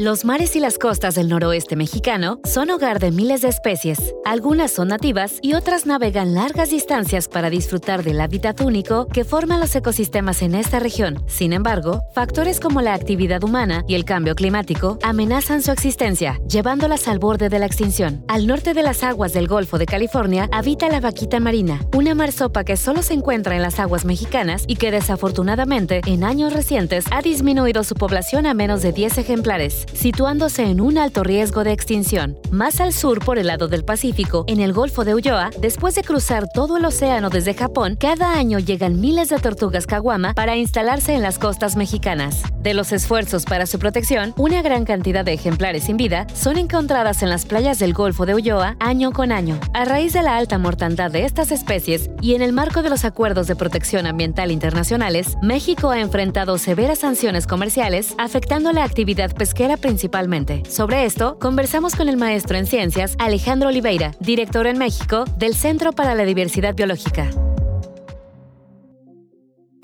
Los 0.00 0.24
mares 0.24 0.56
y 0.56 0.60
las 0.60 0.78
costas 0.78 1.14
del 1.14 1.28
noroeste 1.28 1.76
mexicano 1.76 2.40
son 2.44 2.70
hogar 2.70 3.00
de 3.00 3.10
miles 3.10 3.42
de 3.42 3.48
especies. 3.48 4.14
Algunas 4.24 4.70
son 4.70 4.88
nativas 4.88 5.34
y 5.42 5.52
otras 5.52 5.84
navegan 5.84 6.32
largas 6.32 6.70
distancias 6.70 7.28
para 7.28 7.50
disfrutar 7.50 8.02
del 8.02 8.22
hábitat 8.22 8.62
único 8.62 9.08
que 9.08 9.24
forman 9.24 9.60
los 9.60 9.76
ecosistemas 9.76 10.40
en 10.40 10.54
esta 10.54 10.78
región. 10.78 11.22
Sin 11.26 11.52
embargo, 11.52 12.00
factores 12.14 12.60
como 12.60 12.80
la 12.80 12.94
actividad 12.94 13.44
humana 13.44 13.84
y 13.86 13.94
el 13.94 14.06
cambio 14.06 14.34
climático 14.34 14.98
amenazan 15.02 15.60
su 15.60 15.70
existencia, 15.70 16.40
llevándolas 16.48 17.06
al 17.06 17.18
borde 17.18 17.50
de 17.50 17.58
la 17.58 17.66
extinción. 17.66 18.24
Al 18.26 18.46
norte 18.46 18.72
de 18.72 18.82
las 18.82 19.02
aguas 19.02 19.34
del 19.34 19.48
Golfo 19.48 19.76
de 19.76 19.84
California 19.84 20.48
habita 20.50 20.88
la 20.88 21.00
vaquita 21.00 21.40
marina, 21.40 21.78
una 21.94 22.14
marsopa 22.14 22.64
que 22.64 22.78
solo 22.78 23.02
se 23.02 23.12
encuentra 23.12 23.54
en 23.54 23.60
las 23.60 23.78
aguas 23.78 24.06
mexicanas 24.06 24.64
y 24.66 24.76
que 24.76 24.92
desafortunadamente 24.92 26.00
en 26.06 26.24
años 26.24 26.54
recientes 26.54 27.04
ha 27.10 27.20
disminuido 27.20 27.84
su 27.84 27.94
población 27.96 28.46
a 28.46 28.54
menos 28.54 28.80
de 28.80 28.92
10 28.92 29.18
ejemplares 29.18 29.86
situándose 29.94 30.64
en 30.64 30.80
un 30.80 30.98
alto 30.98 31.22
riesgo 31.22 31.64
de 31.64 31.72
extinción. 31.72 32.38
Más 32.50 32.80
al 32.80 32.92
sur, 32.92 33.24
por 33.24 33.38
el 33.38 33.46
lado 33.46 33.68
del 33.68 33.84
Pacífico, 33.84 34.44
en 34.48 34.60
el 34.60 34.72
Golfo 34.72 35.04
de 35.04 35.14
Ulloa, 35.14 35.50
después 35.60 35.94
de 35.94 36.02
cruzar 36.02 36.48
todo 36.48 36.76
el 36.76 36.84
océano 36.84 37.30
desde 37.30 37.54
Japón, 37.54 37.96
cada 37.98 38.34
año 38.34 38.58
llegan 38.58 39.00
miles 39.00 39.28
de 39.28 39.38
tortugas 39.38 39.86
caguama 39.86 40.34
para 40.34 40.56
instalarse 40.56 41.14
en 41.14 41.22
las 41.22 41.38
costas 41.38 41.76
mexicanas. 41.76 42.42
De 42.60 42.74
los 42.74 42.92
esfuerzos 42.92 43.44
para 43.44 43.66
su 43.66 43.78
protección, 43.78 44.34
una 44.36 44.62
gran 44.62 44.84
cantidad 44.84 45.24
de 45.24 45.32
ejemplares 45.32 45.84
sin 45.84 45.96
vida 45.96 46.26
son 46.34 46.58
encontradas 46.58 47.22
en 47.22 47.30
las 47.30 47.46
playas 47.46 47.78
del 47.78 47.94
Golfo 47.94 48.26
de 48.26 48.34
Ulloa 48.34 48.76
año 48.80 49.12
con 49.12 49.32
año. 49.32 49.58
A 49.72 49.84
raíz 49.84 50.12
de 50.12 50.22
la 50.22 50.36
alta 50.36 50.58
mortandad 50.58 51.10
de 51.10 51.24
estas 51.24 51.52
especies 51.52 52.10
y 52.20 52.34
en 52.34 52.42
el 52.42 52.52
marco 52.52 52.82
de 52.82 52.90
los 52.90 53.04
acuerdos 53.04 53.46
de 53.46 53.56
protección 53.56 54.06
ambiental 54.06 54.50
internacionales, 54.50 55.36
México 55.42 55.90
ha 55.90 56.00
enfrentado 56.00 56.58
severas 56.58 56.98
sanciones 56.98 57.46
comerciales 57.46 58.14
afectando 58.18 58.72
la 58.72 58.84
actividad 58.84 59.34
pesquera 59.34 59.76
principalmente. 59.80 60.62
Sobre 60.68 61.04
esto, 61.04 61.38
conversamos 61.38 61.96
con 61.96 62.08
el 62.08 62.16
maestro 62.16 62.56
en 62.56 62.66
ciencias 62.66 63.16
Alejandro 63.18 63.68
Oliveira, 63.68 64.12
director 64.20 64.66
en 64.66 64.78
México 64.78 65.24
del 65.36 65.54
Centro 65.54 65.92
para 65.92 66.14
la 66.14 66.24
Diversidad 66.24 66.74
Biológica. 66.74 67.30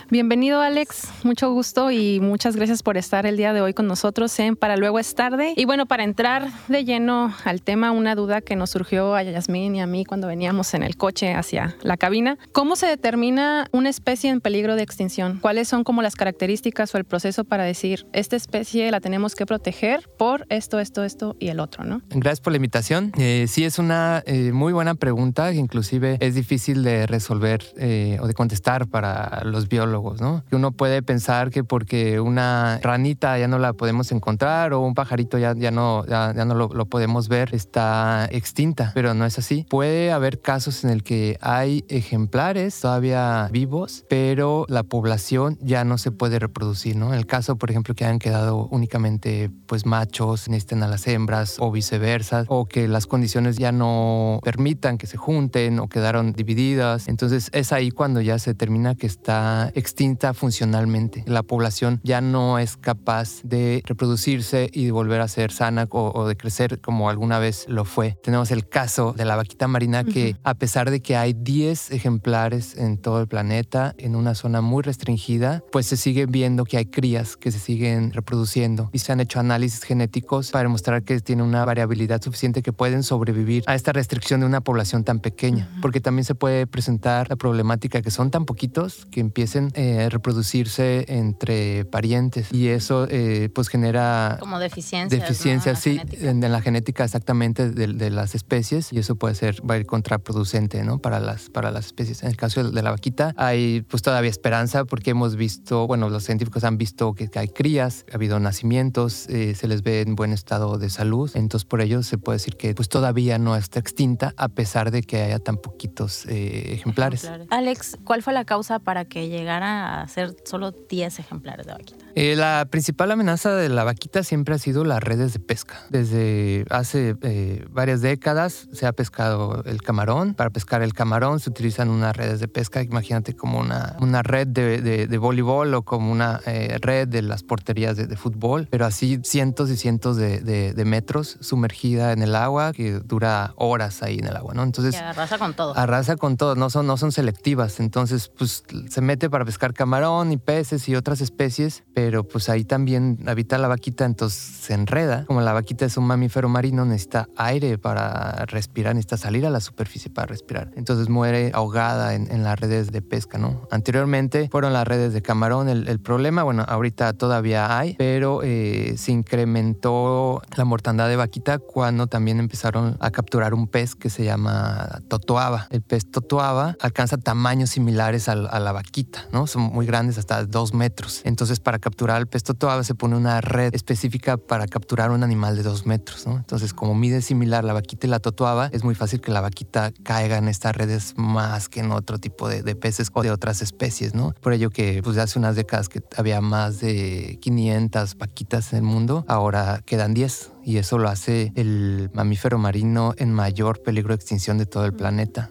Bienvenido 0.08 0.60
Alex, 0.60 1.08
mucho 1.24 1.50
gusto 1.50 1.90
y 1.90 2.20
muchas 2.20 2.54
gracias 2.54 2.84
por 2.84 2.96
estar 2.96 3.26
el 3.26 3.36
día 3.36 3.52
de 3.52 3.60
hoy 3.60 3.74
con 3.74 3.88
nosotros 3.88 4.38
en 4.38 4.54
Para 4.54 4.76
Luego 4.76 5.00
es 5.00 5.16
tarde. 5.16 5.52
Y 5.56 5.64
bueno, 5.64 5.86
para 5.86 6.04
entrar 6.04 6.48
de 6.68 6.84
lleno 6.84 7.34
al 7.44 7.60
tema, 7.60 7.90
una 7.90 8.14
duda 8.14 8.40
que 8.40 8.54
nos 8.54 8.70
surgió 8.70 9.16
a 9.16 9.24
Yasmín 9.24 9.74
y 9.74 9.80
a 9.80 9.86
mí 9.88 10.04
cuando 10.04 10.28
veníamos 10.28 10.74
en 10.74 10.84
el 10.84 10.96
coche 10.96 11.34
hacia 11.34 11.76
la 11.82 11.96
cabina. 11.96 12.38
¿Cómo 12.52 12.76
se 12.76 12.86
determina 12.86 13.66
una 13.72 13.88
especie 13.88 14.30
en 14.30 14.40
peligro 14.40 14.76
de 14.76 14.84
extinción? 14.84 15.40
¿Cuáles 15.42 15.66
son 15.66 15.82
como 15.82 16.02
las 16.02 16.14
características 16.14 16.94
o 16.94 16.98
el 16.98 17.04
proceso 17.04 17.42
para 17.42 17.64
decir, 17.64 18.06
esta 18.12 18.36
especie 18.36 18.88
la 18.92 19.00
tenemos 19.00 19.34
que 19.34 19.44
proteger 19.44 20.08
por 20.16 20.46
esto, 20.50 20.78
esto, 20.78 21.02
esto 21.02 21.34
y 21.40 21.48
el 21.48 21.58
otro, 21.58 21.82
¿no? 21.82 22.00
Gracias 22.10 22.40
por 22.40 22.52
la 22.52 22.58
invitación. 22.58 23.10
Eh, 23.18 23.46
sí, 23.48 23.64
es 23.64 23.80
una 23.80 24.22
eh, 24.24 24.52
muy 24.52 24.72
buena 24.72 24.94
pregunta, 24.94 25.52
inclusive 25.52 26.16
es 26.20 26.36
difícil 26.36 26.84
de 26.84 27.08
resolver 27.08 27.64
eh, 27.76 28.18
o 28.20 28.28
de 28.28 28.34
contestar 28.34 28.86
para 28.86 29.42
los 29.42 29.68
biólogos 29.68 29.95
¿no? 30.20 30.44
Que 30.48 30.56
uno 30.56 30.72
puede 30.72 31.02
pensar 31.02 31.50
que 31.50 31.64
porque 31.64 32.20
una 32.20 32.78
ranita 32.82 33.38
ya 33.38 33.48
no 33.48 33.58
la 33.58 33.72
podemos 33.72 34.12
encontrar 34.12 34.72
o 34.72 34.80
un 34.80 34.94
pajarito 34.94 35.38
ya, 35.38 35.54
ya 35.56 35.70
no, 35.70 36.04
ya, 36.06 36.32
no 36.32 36.54
lo, 36.54 36.86
podemos 36.86 37.28
ver, 37.28 37.54
está 37.54 38.28
extinta, 38.30 38.92
pero 38.94 39.14
no 39.14 39.24
es 39.24 39.38
así. 39.38 39.66
Puede 39.68 40.12
haber 40.12 40.40
casos 40.40 40.84
en 40.84 40.90
el 40.90 41.02
que 41.02 41.38
hay 41.40 41.84
ejemplares 41.88 42.80
todavía 42.80 43.48
vivos, 43.50 44.04
pero 44.08 44.66
la 44.68 44.82
población 44.82 45.58
ya 45.60 45.84
no 45.84 45.98
se 45.98 46.10
puede 46.10 46.38
reproducir, 46.38 46.96
¿no? 46.96 47.12
En 47.12 47.18
el 47.18 47.26
caso, 47.26 47.56
por 47.56 47.70
ejemplo, 47.70 47.94
que 47.94 48.04
hayan 48.04 48.18
quedado 48.18 48.68
únicamente 48.70 49.50
pues 49.66 49.86
machos, 49.86 50.48
necesiten 50.48 50.82
a 50.82 50.88
las 50.88 51.06
hembras 51.06 51.56
o 51.58 51.70
viceversa, 51.70 52.44
o 52.48 52.66
que 52.66 52.88
las 52.88 53.06
condiciones 53.06 53.56
ya 53.56 53.72
no 53.72 54.40
permitan 54.42 54.98
que 54.98 55.06
se 55.06 55.16
junten 55.16 55.78
o 55.78 55.88
quedaron 55.88 56.32
divididas. 56.32 57.08
Entonces 57.08 57.50
es 57.52 57.72
ahí 57.72 57.90
cuando 57.90 58.20
ya 58.20 58.38
se 58.38 58.50
determina 58.50 58.94
que 58.94 59.06
está 59.06 59.70
extinta 59.86 60.34
funcionalmente. 60.34 61.22
La 61.28 61.44
población 61.44 62.00
ya 62.02 62.20
no 62.20 62.58
es 62.58 62.76
capaz 62.76 63.40
de 63.44 63.84
reproducirse 63.86 64.68
y 64.72 64.86
de 64.86 64.90
volver 64.90 65.20
a 65.20 65.28
ser 65.28 65.52
sana 65.52 65.86
o, 65.90 66.26
de 66.26 66.36
crecer 66.36 66.80
como 66.80 67.08
alguna 67.08 67.38
vez 67.38 67.66
lo 67.68 67.84
fue. 67.84 68.18
Tenemos 68.20 68.50
el 68.50 68.68
caso 68.68 69.14
de 69.16 69.24
la 69.24 69.36
vaquita 69.36 69.68
marina 69.68 70.02
que 70.02 70.34
a 70.42 70.54
pesar 70.54 70.90
de 70.90 71.00
que 71.00 71.16
hay 71.16 71.34
10 71.34 71.92
ejemplares 71.92 72.76
en 72.76 72.98
todo 72.98 73.20
el 73.20 73.28
planeta, 73.28 73.94
en 73.96 74.16
una 74.16 74.34
zona 74.34 74.60
muy 74.60 74.82
restringida, 74.82 75.62
pues 75.70 75.86
se 75.86 75.96
sigue 75.96 76.26
viendo 76.26 76.64
que 76.64 76.78
hay 76.78 76.86
crías 76.86 77.36
que 77.36 77.52
se 77.52 77.60
siguen 77.60 78.12
reproduciendo 78.12 78.90
y 78.92 78.98
se 78.98 79.12
han 79.12 79.20
hecho 79.20 79.38
análisis 79.38 79.84
genéticos 79.84 80.50
para 80.50 80.64
demostrar 80.64 81.04
que 81.04 81.20
tiene 81.20 81.44
una 81.44 81.64
variabilidad 81.64 82.20
suficiente 82.20 82.60
que 82.60 82.72
pueden 82.72 83.04
sobrevivir 83.04 83.62
a 83.68 83.76
esta 83.76 83.92
restricción 83.92 84.40
de 84.40 84.46
una 84.46 84.62
población 84.62 85.04
tan 85.04 85.20
pequeña, 85.20 85.70
porque 85.80 86.00
también 86.00 86.24
se 86.24 86.34
puede 86.34 86.66
presentar 86.66 87.30
la 87.30 87.36
problemática 87.36 88.02
que 88.02 88.10
son 88.10 88.32
tan 88.32 88.46
poquitos 88.46 89.06
que 89.12 89.20
empiecen 89.20 89.70
eh, 89.78 90.08
reproducirse 90.08 91.04
entre 91.06 91.84
parientes. 91.84 92.50
Y 92.50 92.68
eso 92.68 93.06
eh, 93.10 93.50
pues 93.54 93.68
genera 93.68 94.38
como 94.40 94.58
deficiencias, 94.58 95.20
deficiencias 95.20 95.78
sí 95.80 96.00
en, 96.12 96.40
la 96.40 96.62
genética 96.62 97.04
exactamente 97.04 97.70
de, 97.70 98.10
las 98.10 98.34
especies. 98.34 98.90
Y 98.90 98.98
eso 98.98 99.16
puede 99.16 99.34
ser 99.34 99.60
va 99.68 99.74
a 99.74 99.76
ir 99.76 99.84
contraproducente 99.84 100.82
no 100.82 100.98
para 100.98 101.20
las 101.20 101.50
para 101.50 101.70
las 101.70 101.86
especies. 101.86 102.22
En 102.22 102.30
el 102.30 102.36
caso 102.38 102.70
de 102.70 102.82
la 102.82 102.90
vaquita 102.90 103.34
hay 103.36 103.82
pues 103.82 104.02
todavía 104.02 104.30
esperanza 104.30 104.86
porque 104.86 105.10
hemos 105.10 105.36
visto 105.36 105.86
bueno 105.86 106.08
los 106.08 106.24
científicos 106.24 106.64
han 106.64 106.78
visto 106.78 107.12
que, 107.12 107.28
hay 107.34 107.48
crías 107.48 108.06
ha 108.10 108.14
habido 108.14 108.40
nacimientos 108.40 109.28
eh, 109.28 109.54
se 109.54 109.68
les 109.68 109.82
ve 109.82 110.00
en 110.00 110.16
buen 110.16 110.32
estado 110.32 110.78
de 110.78 110.88
salud. 110.88 111.30
Entonces 111.34 111.66
por 111.66 111.82
ello 111.82 112.02
se 112.02 112.16
puede 112.16 112.36
decir 112.36 112.56
que 112.56 112.74
pues 112.74 112.88
todavía 112.88 113.38
no 113.38 113.56
está 113.56 113.78
extinta 113.78 114.32
a 114.38 114.48
pesar 114.48 114.90
de 114.90 115.02
que 115.02 115.20
haya 115.20 115.38
tan 115.38 115.58
poquitos 115.58 116.24
ejemplares. 116.26 117.30
Alex 117.50 117.98
cuál 118.04 118.22
fue 118.22 118.32
la 118.32 118.46
causa 118.46 118.78
para 118.78 119.04
que 119.04 119.28
llegara 119.28 119.65
a 119.66 120.02
hacer 120.02 120.36
solo 120.44 120.72
10 120.72 121.18
ejemplares 121.18 121.66
de 121.66 121.72
vaquita? 121.72 122.04
Eh, 122.14 122.34
la 122.36 122.66
principal 122.70 123.10
amenaza 123.10 123.54
de 123.54 123.68
la 123.68 123.84
vaquita 123.84 124.22
siempre 124.22 124.54
ha 124.54 124.58
sido 124.58 124.84
las 124.84 125.02
redes 125.02 125.32
de 125.32 125.40
pesca. 125.40 125.82
Desde 125.90 126.64
hace 126.70 127.16
eh, 127.22 127.66
varias 127.70 128.00
décadas 128.00 128.68
se 128.72 128.86
ha 128.86 128.92
pescado 128.92 129.62
el 129.64 129.82
camarón. 129.82 130.34
Para 130.34 130.50
pescar 130.50 130.82
el 130.82 130.94
camarón 130.94 131.40
se 131.40 131.50
utilizan 131.50 131.90
unas 131.90 132.16
redes 132.16 132.40
de 132.40 132.48
pesca, 132.48 132.82
imagínate 132.82 133.34
como 133.34 133.58
una, 133.58 133.96
una 134.00 134.22
red 134.22 134.46
de, 134.46 134.80
de, 135.06 135.18
voleibol 135.18 135.74
o 135.74 135.82
como 135.82 136.12
una 136.12 136.40
eh, 136.46 136.78
red 136.80 137.08
de 137.08 137.22
las 137.22 137.42
porterías 137.42 137.96
de, 137.96 138.16
fútbol, 138.16 138.68
pero 138.70 138.86
así 138.86 139.20
cientos 139.24 139.70
y 139.70 139.76
cientos 139.76 140.16
de, 140.16 140.82
metros 140.86 141.36
sumergida 141.40 142.12
en 142.12 142.22
el 142.22 142.36
agua 142.36 142.72
que 142.72 143.00
dura 143.00 143.52
horas 143.56 144.02
ahí 144.02 144.18
en 144.18 144.26
el 144.26 144.36
agua, 144.36 144.54
¿no? 144.54 144.62
Entonces... 144.62 144.94
arrasa 144.94 145.38
con 145.38 145.54
todo. 145.54 145.76
Arrasa 145.76 146.16
con 146.16 146.36
todo, 146.36 146.54
no 146.54 146.70
son, 146.70 146.86
no 146.86 146.96
son 146.96 147.12
selectivas. 147.12 147.80
Entonces, 147.80 148.30
pues 148.36 148.62
se 148.88 149.00
mete 149.00 149.28
para 149.28 149.44
pescar 149.44 149.55
camarón 149.58 150.32
y 150.32 150.36
peces 150.36 150.88
y 150.88 150.94
otras 150.94 151.20
especies, 151.20 151.84
pero 151.94 152.24
pues 152.24 152.48
ahí 152.48 152.64
también 152.64 153.18
habita 153.26 153.58
la 153.58 153.68
vaquita, 153.68 154.04
entonces 154.04 154.38
se 154.38 154.74
enreda. 154.74 155.24
Como 155.26 155.40
la 155.40 155.52
vaquita 155.52 155.84
es 155.84 155.96
un 155.96 156.06
mamífero 156.06 156.48
marino, 156.48 156.84
necesita 156.84 157.28
aire 157.36 157.78
para 157.78 158.44
respirar, 158.46 158.94
necesita 158.94 159.16
salir 159.16 159.46
a 159.46 159.50
la 159.50 159.60
superficie 159.60 160.10
para 160.10 160.26
respirar. 160.26 160.70
Entonces 160.76 161.08
muere 161.08 161.50
ahogada 161.54 162.14
en, 162.14 162.36
las 162.42 162.60
redes 162.60 162.92
de 162.92 163.02
pesca, 163.02 163.38
¿no? 163.38 163.66
Anteriormente 163.70 164.48
fueron 164.50 164.72
las 164.72 164.86
redes 164.86 165.12
de 165.12 165.22
camarón 165.22 165.68
el, 165.68 166.00
problema, 166.00 166.42
bueno, 166.42 166.64
ahorita 166.68 167.14
todavía 167.14 167.78
hay, 167.78 167.94
pero 167.94 168.42
eh, 168.42 168.94
se 168.98 169.12
incrementó 169.12 170.42
la 170.56 170.64
mortandad 170.64 171.08
de 171.08 171.16
vaquita 171.16 171.58
cuando 171.58 172.06
también 172.06 172.38
empezaron 172.38 172.96
a 173.00 173.10
capturar 173.10 173.54
un 173.54 173.66
pez 173.66 173.94
que 173.94 174.10
se 174.10 174.24
llama 174.24 175.00
totoaba. 175.08 175.66
El 175.70 175.82
pez 175.82 176.10
totoaba 176.10 176.76
alcanza 176.80 177.16
tamaños 177.16 177.70
similares 177.70 178.28
a 178.28 178.34
la 178.34 178.72
vaquita, 178.72 179.26
¿no? 179.32 179.45
Son 179.46 179.62
muy 179.62 179.86
grandes, 179.86 180.18
hasta 180.18 180.44
dos 180.44 180.74
metros. 180.74 181.22
Entonces, 181.24 181.60
para 181.60 181.78
capturar 181.78 182.20
el 182.20 182.26
pez 182.26 182.42
totoaba 182.42 182.84
se 182.84 182.94
pone 182.94 183.16
una 183.16 183.40
red 183.40 183.74
específica 183.74 184.36
para 184.36 184.66
capturar 184.66 185.10
un 185.10 185.22
animal 185.22 185.56
de 185.56 185.62
dos 185.62 185.86
metros, 185.86 186.26
¿no? 186.26 186.36
Entonces, 186.36 186.72
como 186.72 186.94
mide 186.94 187.22
similar 187.22 187.64
la 187.64 187.72
vaquita 187.72 188.06
y 188.06 188.10
la 188.10 188.20
totoaba, 188.20 188.68
es 188.72 188.84
muy 188.84 188.94
fácil 188.94 189.20
que 189.20 189.30
la 189.30 189.40
vaquita 189.40 189.92
caiga 190.02 190.38
en 190.38 190.48
estas 190.48 190.74
redes 190.76 191.14
más 191.16 191.68
que 191.68 191.80
en 191.80 191.92
otro 191.92 192.18
tipo 192.18 192.48
de, 192.48 192.76
peces 192.76 193.10
o 193.12 193.22
de 193.22 193.30
otras 193.30 193.62
especies, 193.62 194.14
¿no? 194.14 194.34
Por 194.40 194.52
ello 194.52 194.70
que, 194.70 195.02
pues, 195.02 195.18
hace 195.18 195.38
unas 195.38 195.56
décadas 195.56 195.88
que 195.88 196.02
había 196.16 196.40
más 196.40 196.80
de 196.80 197.38
500 197.40 198.16
vaquitas 198.18 198.72
en 198.72 198.78
el 198.78 198.84
mundo, 198.84 199.24
ahora 199.28 199.82
quedan 199.84 200.14
10 200.14 200.52
y 200.64 200.78
eso 200.78 200.98
lo 200.98 201.08
hace 201.08 201.52
el 201.54 202.10
mamífero 202.12 202.58
marino 202.58 203.14
en 203.18 203.32
mayor 203.32 203.82
peligro 203.82 204.08
de 204.08 204.16
extinción 204.16 204.58
de 204.58 204.66
todo 204.66 204.84
el 204.84 204.92
planeta. 204.92 205.50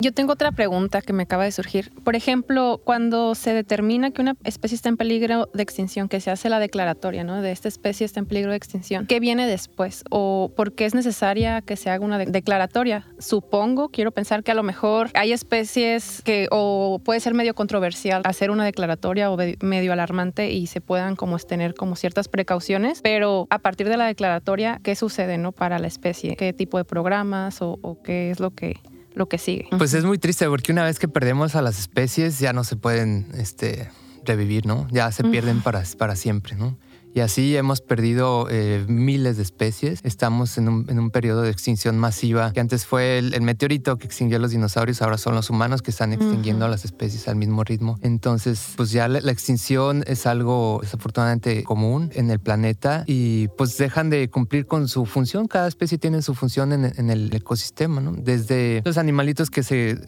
Yo 0.00 0.12
tengo 0.12 0.32
otra 0.32 0.50
pregunta 0.50 1.02
que 1.02 1.12
me 1.12 1.24
acaba 1.24 1.44
de 1.44 1.52
surgir. 1.52 1.92
Por 2.02 2.16
ejemplo, 2.16 2.80
cuando 2.82 3.34
se 3.34 3.52
determina 3.52 4.10
que 4.10 4.22
una 4.22 4.34
especie 4.44 4.74
está 4.74 4.88
en 4.88 4.96
peligro 4.96 5.50
de 5.52 5.62
extinción, 5.62 6.08
que 6.08 6.20
se 6.20 6.30
hace 6.30 6.48
la 6.48 6.58
declaratoria, 6.58 7.22
¿no? 7.22 7.42
De 7.42 7.52
esta 7.52 7.68
especie 7.68 8.06
está 8.06 8.18
en 8.18 8.24
peligro 8.24 8.52
de 8.52 8.56
extinción. 8.56 9.06
¿Qué 9.06 9.20
viene 9.20 9.46
después? 9.46 10.02
¿O 10.08 10.52
por 10.56 10.72
qué 10.72 10.86
es 10.86 10.94
necesaria 10.94 11.60
que 11.60 11.76
se 11.76 11.90
haga 11.90 12.02
una 12.02 12.16
declaratoria? 12.16 13.06
Supongo, 13.18 13.90
quiero 13.90 14.10
pensar 14.10 14.42
que 14.42 14.52
a 14.52 14.54
lo 14.54 14.62
mejor 14.62 15.10
hay 15.12 15.32
especies 15.32 16.22
que, 16.22 16.48
o 16.50 17.02
puede 17.04 17.20
ser 17.20 17.34
medio 17.34 17.54
controversial 17.54 18.22
hacer 18.24 18.50
una 18.50 18.64
declaratoria 18.64 19.30
o 19.30 19.36
medio 19.60 19.92
alarmante 19.92 20.50
y 20.50 20.66
se 20.66 20.80
puedan 20.80 21.14
como 21.14 21.38
tener 21.38 21.74
como 21.74 21.94
ciertas 21.94 22.28
precauciones, 22.28 23.02
pero 23.02 23.46
a 23.50 23.58
partir 23.58 23.88
de 23.90 23.98
la 23.98 24.06
declaratoria, 24.06 24.80
¿qué 24.82 24.94
sucede, 24.94 25.36
no? 25.36 25.52
Para 25.52 25.78
la 25.78 25.88
especie, 25.88 26.36
¿qué 26.36 26.54
tipo 26.54 26.78
de 26.78 26.84
programas 26.84 27.60
o, 27.60 27.78
o 27.82 28.00
qué 28.00 28.30
es 28.30 28.40
lo 28.40 28.52
que 28.52 28.78
lo 29.14 29.28
que 29.28 29.38
sigue. 29.38 29.68
Pues 29.76 29.94
es 29.94 30.04
muy 30.04 30.18
triste 30.18 30.46
porque 30.46 30.72
una 30.72 30.84
vez 30.84 30.98
que 30.98 31.08
perdemos 31.08 31.54
a 31.56 31.62
las 31.62 31.78
especies 31.78 32.38
ya 32.38 32.52
no 32.52 32.64
se 32.64 32.76
pueden 32.76 33.26
este, 33.34 33.90
revivir, 34.24 34.66
¿no? 34.66 34.86
Ya 34.90 35.10
se 35.12 35.24
pierden 35.24 35.62
para, 35.62 35.82
para 35.98 36.16
siempre, 36.16 36.56
¿no? 36.56 36.76
Y 37.14 37.20
así 37.20 37.56
hemos 37.56 37.80
perdido 37.80 38.46
eh, 38.50 38.84
miles 38.88 39.36
de 39.36 39.42
especies. 39.42 40.00
Estamos 40.04 40.58
en 40.58 40.68
un, 40.68 40.86
en 40.88 40.98
un, 40.98 41.10
periodo 41.10 41.42
de 41.42 41.50
extinción 41.50 41.98
masiva, 41.98 42.52
que 42.52 42.60
antes 42.60 42.86
fue 42.86 43.18
el, 43.18 43.40
meteorito 43.42 43.96
que 43.98 44.06
extinguió 44.06 44.36
a 44.36 44.40
los 44.40 44.52
dinosaurios, 44.52 45.02
ahora 45.02 45.18
son 45.18 45.34
los 45.34 45.50
humanos 45.50 45.82
que 45.82 45.90
están 45.90 46.12
extinguiendo 46.12 46.64
a 46.66 46.68
las 46.68 46.84
especies 46.84 47.26
al 47.26 47.34
mismo 47.34 47.64
ritmo. 47.64 47.98
Entonces, 48.02 48.74
pues 48.76 48.92
ya 48.92 49.08
la, 49.08 49.18
extinción 49.30 50.04
es 50.06 50.26
algo 50.26 50.78
desafortunadamente 50.82 51.64
común 51.64 52.10
en 52.14 52.30
el 52.30 52.38
planeta 52.38 53.04
y 53.06 53.48
pues 53.58 53.76
dejan 53.76 54.10
de 54.10 54.28
cumplir 54.30 54.66
con 54.66 54.86
su 54.88 55.04
función. 55.06 55.48
Cada 55.48 55.66
especie 55.66 55.98
tiene 55.98 56.22
su 56.22 56.34
función 56.34 56.72
en, 56.72 56.92
en 56.96 57.10
el 57.10 57.34
ecosistema, 57.34 58.00
¿no? 58.00 58.12
Desde 58.12 58.82
los 58.84 58.98
animalitos 58.98 59.50
que 59.50 59.62
se, 59.62 59.98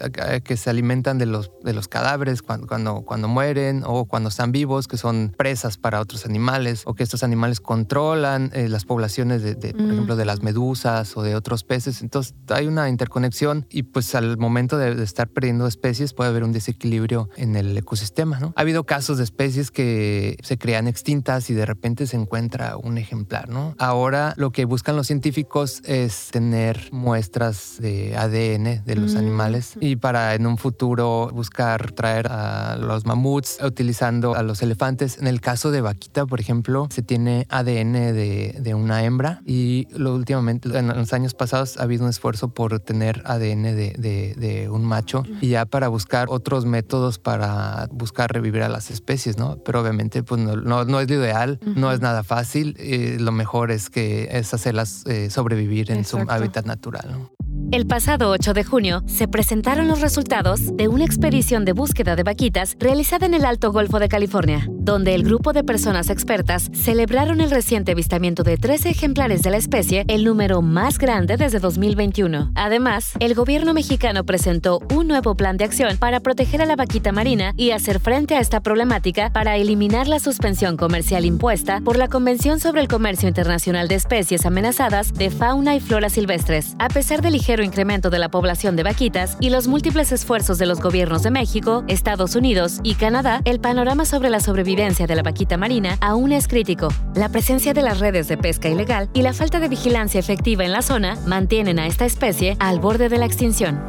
que 0.45 0.57
se 0.57 0.71
alimentan 0.71 1.19
de 1.19 1.27
los, 1.27 1.51
de 1.65 1.73
los 1.73 1.89
cadáveres 1.89 2.43
cuando, 2.43 2.67
cuando, 2.67 3.03
cuando 3.03 3.29
mueren 3.29 3.83
o 3.85 4.05
cuando 4.05 4.29
están 4.29 4.53
vivos, 4.53 4.87
que 4.87 4.97
son 4.97 5.35
presas 5.37 5.79
para 5.79 6.01
otros 6.01 6.27
animales 6.27 6.85
que 6.95 7.03
estos 7.03 7.23
animales 7.23 7.61
controlan 7.61 8.51
eh, 8.55 8.69
las 8.69 8.85
poblaciones 8.85 9.43
de, 9.43 9.55
por 9.55 9.83
mm. 9.83 9.91
ejemplo, 9.91 10.17
de 10.17 10.25
las 10.25 10.43
medusas 10.43 11.17
o 11.17 11.23
de 11.23 11.35
otros 11.35 11.65
peces. 11.65 12.03
Entonces 12.03 12.35
hay 12.49 12.67
una 12.67 12.89
interconexión 12.89 13.67
y 13.71 13.85
pues 13.85 14.15
al 14.15 14.39
momento 14.39 14.79
de, 14.79 15.03
estar 15.03 15.29
perdiendo 15.29 15.67
especies 15.67 16.13
puede 16.13 16.31
haber 16.31 16.45
un 16.45 16.53
desequilibrio 16.53 17.29
en 17.37 17.57
el 17.57 17.77
ecosistema. 17.77 18.39
¿no? 18.39 18.53
Ha 18.57 18.61
habido 18.61 18.85
casos 18.85 19.19
de 19.19 19.25
especies 19.25 19.71
que 19.71 20.37
se 20.43 20.59
crean 20.59 20.89
extintas 20.89 21.51
y 21.51 21.55
de 21.55 21.67
repente 21.67 22.07
se 22.07 22.17
encuentra 22.17 22.77
un 22.77 22.99
ejemplar. 22.99 23.49
¿no? 23.49 23.75
Ahora 23.79 24.35
lo 24.37 24.51
que 24.51 24.65
buscan 24.65 24.97
los 24.97 25.07
científicos 25.07 25.83
es 25.85 26.29
tener 26.31 26.89
muestras 26.93 27.77
de 27.79 28.17
ADN 28.17 28.85
de 28.85 28.97
los 28.97 29.15
mm. 29.15 29.19
animales 29.19 29.75
y 29.81 29.97
para 29.97 30.35
en 30.35 30.47
un 30.47 30.59
futuro 30.59 31.31
buscar 31.33 31.93
traer 31.93 32.29
a 32.29 32.77
los 32.77 33.07
mamuts 33.07 33.59
utilizando 33.63 34.35
a 34.35 34.43
los 34.43 34.63
elefantes. 34.63 35.19
En 35.19 35.27
el 35.27 35.41
caso 35.41 35.71
de 35.71 35.81
vaquita, 35.81 36.27
por 36.27 36.41
ejemplo, 36.41 36.82
se 36.91 37.03
tiene 37.03 37.47
ADN 37.49 37.93
de, 37.93 38.73
una 38.75 39.05
hembra 39.05 39.43
y 39.45 39.87
lo 39.91 40.15
últimamente, 40.15 40.77
en 40.77 40.89
los 40.89 41.13
años 41.13 41.35
pasados 41.35 41.77
ha 41.77 41.83
habido 41.83 42.05
un 42.05 42.11
esfuerzo 42.11 42.49
por 42.49 42.81
tener 42.81 43.23
ADN 43.27 43.63
de, 43.63 44.69
un 44.71 44.85
macho 44.85 45.25
y 45.41 45.49
ya 45.49 45.67
para 45.67 45.89
buscar 45.89 46.29
otros 46.31 46.65
métodos 46.65 47.19
para 47.19 47.89
buscar 47.91 48.33
revivir 48.33 48.63
a 48.63 48.69
las 48.69 48.91
especies, 48.91 49.37
¿no? 49.37 49.59
Pero 49.65 49.81
obviamente 49.81 50.23
pues 50.23 50.41
no, 50.41 50.57
no, 50.57 50.81
es 50.83 50.89
lo 50.89 51.03
ideal, 51.03 51.59
no 51.65 51.93
es 51.93 52.01
nada 52.01 52.23
fácil, 52.23 52.75
eh, 52.79 53.19
lo 53.21 53.33
mejor 53.33 53.71
es 53.71 53.91
que 53.91 54.29
es 54.33 54.55
hacerlas 54.55 55.05
eh, 55.07 55.31
sobrevivir 55.31 55.91
en 55.91 56.05
su 56.05 56.19
hábitat 56.29 56.67
natural, 56.67 57.09
¿no? 57.11 57.42
El 57.73 57.87
pasado 57.87 58.29
8 58.29 58.53
de 58.53 58.65
junio 58.65 59.03
se 59.07 59.29
presentaron 59.29 59.89
los 59.89 60.03
resultados 60.03 60.77
de 60.77 60.89
una 60.89 61.07
expedición 61.07 61.65
de 61.65 61.73
búsqueda 61.73 62.17
de 62.17 62.23
vaquitas 62.23 62.77
realizada 62.79 63.25
en 63.25 63.33
el 63.33 63.47
Alto 63.47 63.73
Golfo 63.73 63.99
de 63.99 64.11
California, 64.11 64.69
donde 64.69 65.15
el 65.15 65.23
grupo 65.23 65.55
de 65.55 65.65
personas 65.65 66.11
expertas 66.11 66.69
celebraron 66.75 67.41
el 67.41 67.51
reciente 67.51 67.93
avistamiento 67.93 68.43
de 68.43 68.59
13 68.59 68.91
ejemplares 68.91 69.41
de 69.41 69.53
la 69.53 69.57
especie, 69.57 70.05
el 70.09 70.23
número 70.25 70.61
más 70.61 70.99
grande 70.99 71.39
desde 71.39 71.61
2021. 71.61 72.53
Además, 72.55 73.13
el 73.21 73.33
gobierno 73.33 73.73
mexicano 73.73 74.25
presentó 74.25 74.81
un 74.95 75.09
nuevo 75.09 75.35
plan 75.35 75.57
de 75.57 75.65
acción 75.65 75.97
para 75.97 76.21
proteger 76.21 76.61
a 76.61 76.67
la 76.67 76.77
vaquita 76.77 77.11
marina 77.11 77.55
y 77.57 77.71
hacer 77.71 78.01
frente 78.01 78.35
a 78.35 78.41
esta 78.41 78.61
problemática 78.61 79.33
para 79.33 79.57
eliminar 79.57 80.09
la 80.09 80.21
suspensión 80.21 80.77
comercial 80.77 81.25
impuesta 81.25 81.81
por 81.83 81.97
la 81.97 82.09
Convención 82.09 82.61
sobre 82.61 82.83
el 82.83 82.89
Comercio 82.89 83.29
Internacional 83.29 83.89
de 83.89 83.95
Especies 83.95 84.45
Amenazadas 84.45 85.15
de 85.15 85.31
Fauna 85.31 85.75
y 85.75 85.81
Flora 85.81 86.11
Silvestres. 86.11 86.77
A 86.79 86.89
pesar 86.89 87.23
del 87.23 87.33
ligero 87.33 87.62
incremento 87.63 88.11
de 88.11 88.19
la 88.19 88.31
población 88.31 88.77
de 88.77 88.83
vaquitas 88.83 89.37
y 89.41 89.51
los 89.51 89.69
múltiples 89.69 90.13
esfuerzos 90.13 90.59
de 90.59 90.67
los 90.67 90.81
gobiernos 90.81 91.23
de 91.23 91.31
México, 91.31 91.85
Estados 91.89 92.37
Unidos 92.37 92.81
y 92.83 92.95
Canadá, 92.95 93.41
el 93.45 93.61
panorama 93.61 94.05
sobre 94.05 94.31
la 94.31 94.41
sobrevivencia 94.41 95.07
de 95.07 95.17
la 95.17 95.23
vaquita 95.23 95.57
marina 95.57 95.99
aún 96.01 96.33
es 96.33 96.49
crítico. 96.49 96.89
La 97.15 97.29
presencia 97.29 97.75
de 97.75 97.83
las 97.83 98.01
redes 98.01 98.29
de 98.29 98.37
pesca 98.37 98.69
ilegal 98.69 99.09
y 99.15 99.23
la 99.23 99.33
falta 99.33 99.61
de 99.61 99.69
vigilancia 99.69 100.21
efectiva 100.21 100.65
en 100.65 100.73
la 100.73 100.83
zona 100.83 101.17
mantienen 101.27 101.79
a 101.79 101.87
esta 101.87 102.05
especie 102.05 102.57
al 102.59 102.81
borde 102.81 103.09
de 103.09 103.19
la 103.19 103.27
extinción. 103.27 103.81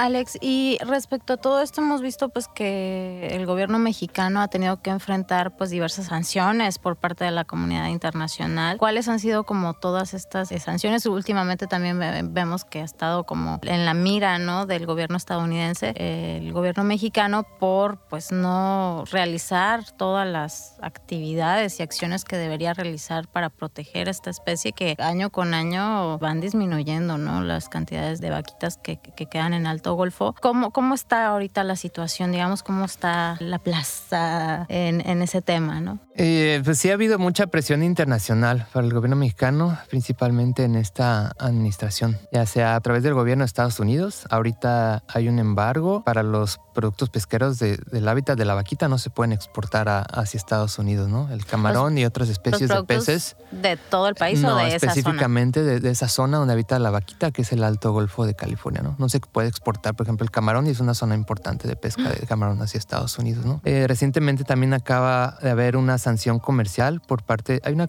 Alex, 0.00 0.38
y 0.40 0.78
respecto 0.86 1.32
a 1.32 1.36
todo 1.38 1.60
esto 1.60 1.80
hemos 1.80 2.02
visto 2.02 2.28
pues 2.28 2.46
que 2.46 3.30
el 3.32 3.46
gobierno 3.46 3.80
mexicano 3.80 4.40
ha 4.40 4.46
tenido 4.46 4.80
que 4.80 4.90
enfrentar 4.90 5.56
pues 5.56 5.70
diversas 5.70 6.06
sanciones 6.06 6.78
por 6.78 6.94
parte 6.94 7.24
de 7.24 7.32
la 7.32 7.42
comunidad 7.42 7.88
internacional. 7.88 8.78
¿Cuáles 8.78 9.08
han 9.08 9.18
sido 9.18 9.42
como 9.42 9.74
todas 9.74 10.14
estas 10.14 10.50
sanciones? 10.62 11.04
Últimamente 11.06 11.66
también 11.66 11.98
vemos 12.32 12.64
que 12.64 12.78
ha 12.80 12.84
estado 12.84 13.24
como 13.24 13.58
en 13.64 13.84
la 13.84 13.92
mira, 13.92 14.38
¿no? 14.38 14.66
del 14.66 14.86
gobierno 14.86 15.16
estadounidense, 15.16 15.94
el 15.96 16.52
gobierno 16.52 16.84
mexicano 16.84 17.44
por 17.58 17.98
pues 18.08 18.30
no 18.30 19.02
realizar 19.10 19.82
todas 19.96 20.28
las 20.28 20.76
actividades 20.80 21.80
y 21.80 21.82
acciones 21.82 22.22
que 22.24 22.36
debería 22.36 22.72
realizar 22.72 23.26
para 23.26 23.50
proteger 23.50 24.08
esta 24.08 24.30
especie 24.30 24.70
que 24.72 24.94
año 25.00 25.30
con 25.30 25.54
año 25.54 26.18
van 26.18 26.40
disminuyendo, 26.40 27.18
¿no? 27.18 27.42
Las 27.42 27.68
cantidades 27.68 28.20
de 28.20 28.30
vaquitas 28.30 28.78
que 28.78 29.00
quedan 29.00 29.54
en 29.54 29.66
alto 29.66 29.87
Golfo. 29.94 30.34
¿Cómo, 30.40 30.70
cómo 30.70 30.94
está 30.94 31.26
ahorita 31.26 31.64
la 31.64 31.76
situación? 31.76 32.32
Digamos, 32.32 32.62
¿cómo 32.62 32.84
está 32.84 33.36
la 33.40 33.58
plaza 33.58 34.66
en, 34.68 35.06
en 35.08 35.22
ese 35.22 35.42
tema? 35.42 35.80
¿no? 35.80 35.98
Eh, 36.14 36.60
pues 36.64 36.78
sí 36.78 36.90
ha 36.90 36.94
habido 36.94 37.18
mucha 37.18 37.46
presión 37.46 37.82
internacional 37.82 38.66
para 38.72 38.84
el 38.84 38.92
gobierno 38.92 39.16
mexicano, 39.16 39.78
principalmente 39.88 40.64
en 40.64 40.74
esta 40.74 41.32
administración, 41.38 42.18
ya 42.32 42.44
sea 42.44 42.74
a 42.74 42.80
través 42.80 43.02
del 43.04 43.14
gobierno 43.14 43.42
de 43.42 43.46
Estados 43.46 43.78
Unidos. 43.78 44.24
Ahorita 44.30 45.04
hay 45.06 45.28
un 45.28 45.38
embargo 45.38 46.02
para 46.04 46.24
los 46.24 46.60
productos 46.74 47.10
pesqueros 47.10 47.58
del 47.58 48.08
hábitat 48.08 48.36
de 48.36 48.44
la 48.44 48.54
vaquita, 48.54 48.88
no 48.88 48.98
se 48.98 49.10
pueden 49.10 49.32
exportar 49.32 49.88
hacia 49.88 50.38
Estados 50.38 50.78
Unidos, 50.78 51.08
¿no? 51.08 51.30
El 51.30 51.44
camarón 51.46 51.98
y 51.98 52.04
otras 52.04 52.28
especies 52.28 52.68
de 52.68 52.82
peces. 52.84 53.36
¿De 53.50 53.76
todo 53.76 54.08
el 54.08 54.14
país 54.14 54.42
o 54.44 54.56
de 54.56 54.68
esa 54.74 54.78
zona? 54.80 54.92
específicamente 54.92 55.62
de, 55.62 55.80
de, 55.80 55.90
esa 55.90 56.08
zona 56.08 56.38
donde 56.38 56.52
habita 56.52 56.78
la 56.78 56.90
vaquita, 56.90 57.30
que 57.30 57.42
es 57.42 57.52
el 57.52 57.62
Alto 57.62 57.92
Golfo 57.92 58.26
de 58.26 58.34
California, 58.34 58.82
¿no? 58.82 58.96
No 58.98 59.08
se 59.08 59.20
puede 59.20 59.48
exportar 59.48 59.77
por 59.82 60.06
ejemplo, 60.06 60.24
el 60.24 60.30
camarón 60.30 60.66
y 60.66 60.70
es 60.70 60.80
una 60.80 60.94
zona 60.94 61.14
importante 61.14 61.68
de 61.68 61.76
pesca 61.76 62.10
de 62.10 62.26
camarón 62.26 62.60
hacia 62.62 62.78
Estados 62.78 63.18
Unidos. 63.18 63.44
¿no? 63.44 63.60
Eh, 63.64 63.86
recientemente 63.86 64.44
también 64.44 64.74
acaba 64.74 65.38
de 65.42 65.50
haber 65.50 65.76
una 65.76 65.98
sanción 65.98 66.38
comercial 66.38 67.00
por 67.00 67.22
parte, 67.22 67.60
hay 67.64 67.74
una, 67.74 67.88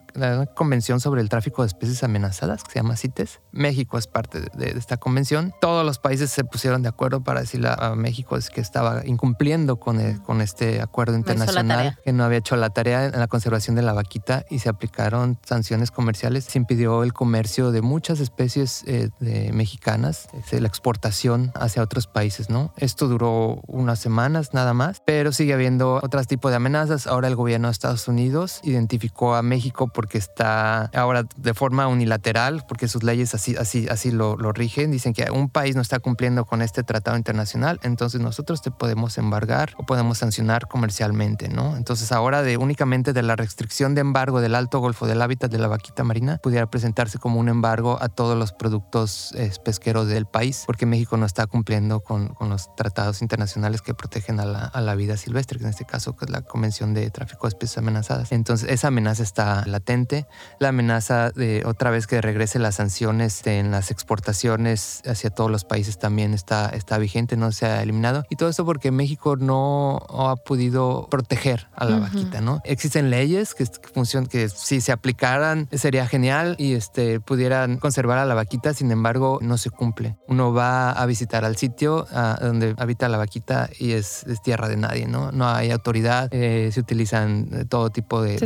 convención 0.55 0.99
sobre 0.99 1.21
el 1.21 1.29
tráfico 1.29 1.61
de 1.61 1.67
especies 1.67 2.03
amenazadas 2.03 2.63
que 2.63 2.71
se 2.71 2.79
llama 2.79 2.95
CITES. 2.95 3.39
México 3.51 3.97
es 3.97 4.07
parte 4.07 4.41
de, 4.41 4.69
esta 4.77 4.97
convención. 4.97 5.53
Todos 5.61 5.85
los 5.85 5.99
países 5.99 6.29
se 6.31 6.43
pusieron 6.43 6.81
de 6.81 6.89
acuerdo 6.89 7.21
para 7.21 7.41
decirle 7.41 7.69
a 7.77 7.95
México 7.95 8.37
es 8.37 8.49
que 8.49 8.61
estaba 8.61 9.05
incumpliendo 9.05 9.77
con, 9.77 10.19
con 10.19 10.41
este 10.41 10.81
acuerdo 10.81 11.15
internacional, 11.15 11.97
que 12.03 12.13
no 12.13 12.23
había 12.23 12.39
hecho 12.39 12.55
la 12.55 12.69
tarea 12.69 13.05
en 13.05 13.19
la 13.19 13.27
conservación 13.27 13.75
de 13.75 13.81
la 13.81 13.93
vaquita 13.93 14.45
y 14.49 14.59
se 14.59 14.69
aplicaron 14.69 15.39
sanciones 15.43 15.91
comerciales. 15.91 16.45
Se 16.45 16.57
impidió 16.57 17.03
el 17.03 17.13
comercio 17.13 17.71
de 17.71 17.81
muchas 17.81 18.19
especies 18.19 18.83
eh, 18.85 19.09
de 19.19 19.51
mexicanas, 19.53 20.27
la 20.51 20.67
exportación 20.67 21.51
hacia 21.55 21.68
otros 21.77 22.07
países, 22.07 22.49
¿no? 22.49 22.73
Esto 22.77 23.07
duró 23.07 23.61
unas 23.67 23.99
semanas 23.99 24.53
nada 24.53 24.73
más, 24.73 25.01
pero 25.05 25.31
sigue 25.31 25.53
habiendo 25.53 25.99
otros 26.01 26.27
tipos 26.27 26.51
de 26.51 26.57
amenazas. 26.57 27.07
Ahora 27.07 27.27
el 27.27 27.35
gobierno 27.35 27.67
de 27.67 27.73
Estados 27.73 28.07
Unidos 28.07 28.59
identificó 28.63 29.35
a 29.35 29.41
México 29.41 29.89
porque 29.93 30.17
está 30.17 30.85
ahora 30.93 31.25
de 31.37 31.53
forma 31.53 31.87
unilateral, 31.87 32.65
porque 32.67 32.87
sus 32.87 33.03
leyes 33.03 33.33
así, 33.33 33.55
así, 33.57 33.87
así 33.89 34.11
lo, 34.11 34.37
lo 34.37 34.51
rigen. 34.51 34.91
Dicen 34.91 35.13
que 35.13 35.29
un 35.31 35.49
país 35.49 35.75
no 35.75 35.81
está 35.81 35.99
cumpliendo 35.99 36.45
con 36.45 36.61
este 36.61 36.83
tratado 36.83 37.17
internacional, 37.17 37.79
entonces 37.83 38.21
nosotros 38.21 38.61
te 38.61 38.71
podemos 38.71 39.17
embargar 39.17 39.73
o 39.77 39.85
podemos 39.85 40.17
sancionar 40.17 40.67
comercialmente, 40.67 41.49
¿no? 41.49 41.75
Entonces 41.75 42.11
ahora 42.11 42.41
de 42.41 42.57
únicamente 42.57 43.13
de 43.13 43.23
la 43.23 43.35
restricción 43.35 43.95
de 43.95 44.01
embargo 44.01 44.41
del 44.41 44.55
Alto 44.55 44.79
Golfo 44.79 45.07
del 45.07 45.21
hábitat 45.21 45.51
de 45.51 45.57
la 45.57 45.67
vaquita 45.67 46.03
marina 46.03 46.37
pudiera 46.37 46.69
presentarse 46.69 47.19
como 47.19 47.39
un 47.39 47.49
embargo 47.49 47.97
a 48.01 48.09
todos 48.09 48.37
los 48.37 48.53
productos 48.53 49.33
eh, 49.35 49.51
pesqueros 49.63 50.07
del 50.07 50.25
país, 50.25 50.63
porque 50.65 50.85
México 50.85 51.17
no 51.17 51.25
está 51.25 51.47
cumpliendo 51.47 51.58
cumpliendo 51.59 51.99
con, 51.99 52.37
los 52.39 52.73
tratados 52.75 53.21
internacionales 53.21 53.81
que 53.81 53.93
protegen 53.93 54.39
a 54.39 54.45
la, 54.45 54.95
vida 54.95 55.17
silvestre, 55.17 55.59
que 55.59 55.65
en 55.65 55.71
este 55.71 55.85
caso 55.85 56.15
es 56.21 56.29
la 56.29 56.41
Convención 56.41 56.93
de 56.93 57.11
Tráfico 57.11 57.47
de 57.47 57.49
Especies 57.49 57.77
Amenazadas. 57.79 58.31
Entonces, 58.31 58.69
esa 58.69 58.87
amenaza 58.87 59.23
está 59.23 59.65
latente. 59.65 60.25
La 60.59 60.69
amenaza 60.69 61.31
de 61.31 61.63
otra 61.65 61.91
vez 61.91 62.07
que 62.07 62.21
regrese 62.21 62.59
las 62.59 62.75
sanciones 62.75 63.45
en 63.45 63.71
las 63.71 63.91
exportaciones 63.91 65.01
hacia 65.05 65.31
todos 65.31 65.51
los 65.51 65.65
países 65.65 65.99
también 65.99 66.33
está, 66.33 66.69
está 66.69 66.97
vigente, 66.97 67.35
no 67.35 67.51
se 67.51 67.65
ha 67.65 67.83
eliminado. 67.83 68.23
Y 68.29 68.37
todo 68.37 68.47
eso 68.47 68.63
porque 68.63 68.91
México 68.91 69.35
no 69.35 69.97
ha 70.09 70.37
podido 70.37 71.07
proteger 71.11 71.67
a 71.75 71.83
la 71.83 71.99
vaquita, 71.99 72.39
¿no? 72.39 72.61
Existen 72.63 73.09
leyes 73.09 73.53
que, 73.53 73.65
funcionan, 73.65 74.27
que 74.27 74.47
si 74.47 74.79
se 74.79 74.93
aplicaran 74.93 75.67
sería 75.73 76.07
genial 76.07 76.55
y 76.57 76.73
este, 76.73 77.19
pudieran 77.19 77.77
conservar 77.77 78.17
a 78.17 78.25
la 78.25 78.33
vaquita, 78.33 78.73
sin 78.73 78.91
embargo, 78.91 79.39
no 79.41 79.57
se 79.57 79.69
cumple. 79.69 80.17
Uno 80.27 80.53
va 80.53 80.91
a 80.91 81.05
visitar 81.05 81.48
al 81.49 81.57
sitio 81.57 82.07
donde 82.41 82.75
habita 82.77 83.09
la 83.09 83.17
vaquita 83.17 83.69
y 83.77 83.91
es, 83.91 84.25
tierra 84.43 84.67
de 84.69 84.77
nadie, 84.77 85.07
¿no? 85.07 85.31
No 85.31 85.47
hay 85.49 85.71
autoridad, 85.71 86.29
eh, 86.31 86.69
se 86.71 86.79
utilizan 86.79 87.67
todo 87.67 87.89
tipo 87.89 88.21
de, 88.21 88.37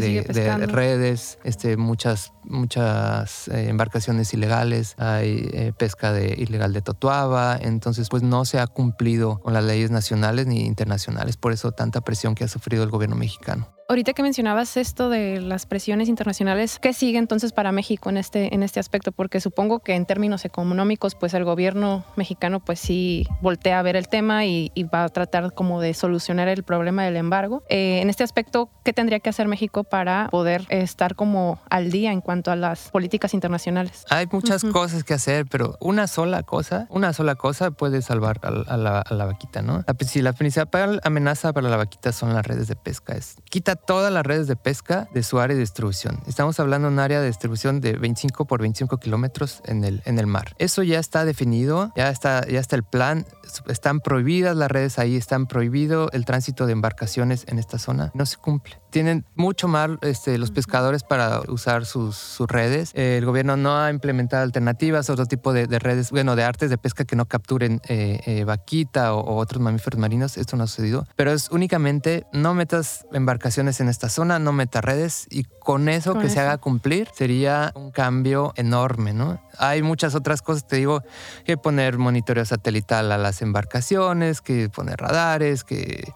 redes, 0.67 1.38
este, 1.43 1.77
muchas, 1.77 2.33
muchas 2.43 3.48
eh, 3.50 3.69
embarcaciones 3.69 4.33
ilegales, 4.33 4.95
hay 4.98 5.50
eh, 5.53 5.74
pesca 5.77 6.12
de, 6.12 6.33
ilegal 6.38 6.74
de 6.74 6.81
totuaba, 6.81 7.57
entonces 7.62 8.10
pues 8.10 8.24
no 8.24 8.45
se 8.45 8.60
ha 8.60 8.67
cumplido 8.67 9.39
con 9.39 9.53
las 9.53 9.63
leyes 9.63 9.91
nacionales 9.91 10.48
ni 10.48 10.65
internacionales, 10.65 11.38
por 11.38 11.51
eso 11.51 11.72
tanta 11.72 12.01
presión 12.01 12.36
que 12.36 12.43
ha 12.43 12.48
sufrido 12.48 12.83
el 12.83 12.89
gobierno 12.89 13.15
mexicano. 13.15 13.69
Ahorita 13.90 14.13
que 14.13 14.24
mencionabas 14.24 14.78
esto 14.78 15.10
de 15.10 15.42
las 15.42 15.66
presiones 15.66 16.08
internacionales, 16.08 16.80
¿qué 16.80 16.94
sigue 16.94 17.18
entonces 17.18 17.52
para 17.52 17.72
México 17.72 18.10
en 18.10 18.18
este, 18.18 18.56
en 18.56 18.63
este 18.63 18.80
aspecto? 18.80 19.12
Porque 19.12 19.42
supongo 19.42 19.80
que 19.80 19.94
en 19.94 20.06
términos 20.06 20.46
económicos, 20.46 21.16
pues 21.16 21.34
el 21.34 21.44
gobierno 21.44 22.06
mexicano 22.16 22.62
pues 22.62 22.80
sí 22.80 23.28
voltea 23.42 23.80
a 23.80 23.82
ver 23.82 23.96
el 23.96 24.08
tema 24.08 24.46
y, 24.46 24.72
va 24.94 25.06
a 25.06 25.10
tratar 25.10 25.54
como 25.54 25.80
de 25.80 25.94
solucionar 25.94 26.50
el 26.50 26.63
problema 26.63 27.04
del 27.04 27.16
embargo. 27.16 27.63
Eh, 27.70 28.02
en 28.02 28.10
este 28.10 28.24
aspecto, 28.24 28.70
¿qué 28.84 28.92
tendría 28.92 29.20
que 29.20 29.30
hacer 29.30 29.48
México 29.48 29.84
para 29.86 30.28
poder 30.30 30.66
estar 30.70 31.16
como 31.16 31.60
al 31.70 31.90
día 31.90 32.12
en 32.12 32.20
cuanto 32.20 32.52
a 32.52 32.56
las 32.56 32.90
políticas 32.90 33.34
internacionales? 33.34 34.06
Hay 34.10 34.28
muchas 34.32 34.63
cosas 34.66 35.04
que 35.04 35.13
hacer, 35.13 35.46
pero 35.46 35.78
una 35.80 36.08
sola 36.08 36.44
cosa, 36.44 36.88
una 36.90 37.13
sola 37.13 37.36
cosa 37.36 37.72
puede 37.72 38.02
salvar 38.02 38.40
a, 38.44 38.78
la, 38.78 39.00
a 39.00 39.13
la, 39.13 39.25
vaquita, 39.25 39.62
¿no? 39.62 39.84
Si 40.06 40.22
la 40.22 40.34
principal 40.34 41.00
amenaza 41.04 41.54
para 41.54 41.70
la 41.70 41.78
vaquita 41.78 42.12
son 42.12 42.34
las 42.34 42.46
redes 42.46 42.68
de 42.68 42.75
pesca, 42.75 43.16
es 43.16 43.38
quita 43.50 43.73
todas 43.75 44.12
las 44.12 44.25
redes 44.25 44.48
de 44.48 44.56
pesca 44.56 45.08
de 45.13 45.24
su 45.24 45.39
área 45.39 45.56
de 45.56 45.62
distribución. 45.62 46.22
Estamos 46.27 46.60
hablando 46.60 46.88
de 46.88 46.94
un 46.94 47.00
área 47.00 47.22
de 47.22 47.27
distribución 47.27 47.82
de 47.82 47.94
25 47.94 48.46
por 48.46 48.62
25 48.62 48.98
kilómetros 48.98 49.62
en 49.65 49.84
el, 49.84 50.01
en 50.06 50.20
el 50.20 50.27
mar. 50.27 50.56
Eso 50.60 50.84
ya 50.84 51.00
está 51.00 51.25
definido, 51.25 51.92
ya 51.96 52.10
está, 52.10 52.46
ya 52.48 52.60
está 52.60 52.75
el 52.75 52.84
plan. 52.84 53.25
Están 53.68 54.00
prohibidas 54.00 54.56
las 54.56 54.70
redes 54.70 55.00
ahí, 55.00 55.15
están 55.15 55.48
prohibido 55.48 56.10
el 56.12 56.25
tránsito 56.25 56.65
de 56.65 56.74
embarcaciones 56.74 57.46
en 57.48 57.60
esta 57.60 57.80
zona. 57.80 58.12
No 58.13 58.25
se 58.25 58.38
cumple 58.38 58.83
tienen 58.93 59.25
mucho 59.33 59.67
mal 59.67 59.97
este, 60.03 60.38
los 60.38 60.51
pescadores 60.51 61.01
para 61.01 61.41
usar 61.47 61.88
sus, 61.88 62.38
redes. 62.47 62.91
el 62.93 63.25
gobierno 63.25 63.57
no 63.57 63.75
ha 63.79 63.89
implementado 63.89 64.43
alternativas, 64.43 65.09
otro 65.09 65.25
tipo 65.25 65.51
de, 65.51 65.65
redes, 65.79 66.12
bueno, 66.12 66.35
de 66.35 66.43
artes 66.43 66.69
de 66.69 66.77
pesca 66.77 67.03
que 67.03 67.15
no 67.15 67.25
capturen 67.25 67.81
eh, 67.89 68.19
eh, 68.27 68.43
vaquita 68.43 69.15
o, 69.15 69.38
otros 69.38 69.62
mamíferos 69.62 70.00
marinos. 70.00 70.38
Esto 70.38 70.57
no 70.57 70.65
ha 70.65 70.67
sucedido. 70.67 71.07
Pero 71.15 71.31
es 71.31 71.50
únicamente 71.50 72.27
no 72.33 72.53
metas 72.53 73.07
embarcaciones 73.12 73.79
en 73.79 73.89
esta 73.89 74.09
zona, 74.09 74.38
no 74.38 74.53
metas 74.53 74.85
redes 74.85 75.25
y 75.31 75.45
con 75.63 75.89
eso 75.89 76.17
que 76.17 76.29
se 76.29 76.39
haga 76.39 76.58
cumplir 76.58 77.10
sería 77.13 77.72
un 77.75 77.91
cambio 77.91 78.53
enorme, 78.55 79.13
¿no? 79.13 79.39
Hay 79.58 79.82
muchas 79.84 80.15
otras 80.15 80.41
cosas, 80.41 80.67
te 80.67 80.77
digo, 80.77 81.03
que 81.46 81.58
poner 81.58 81.98
monitoreo 81.98 82.43
satelital 82.43 83.12
a 83.12 83.17
las 83.17 83.41
embarcaciones, 83.41 84.41
que 84.41 84.70
poner 84.70 85.00
radares, 85.00 85.63
que 85.63 86.12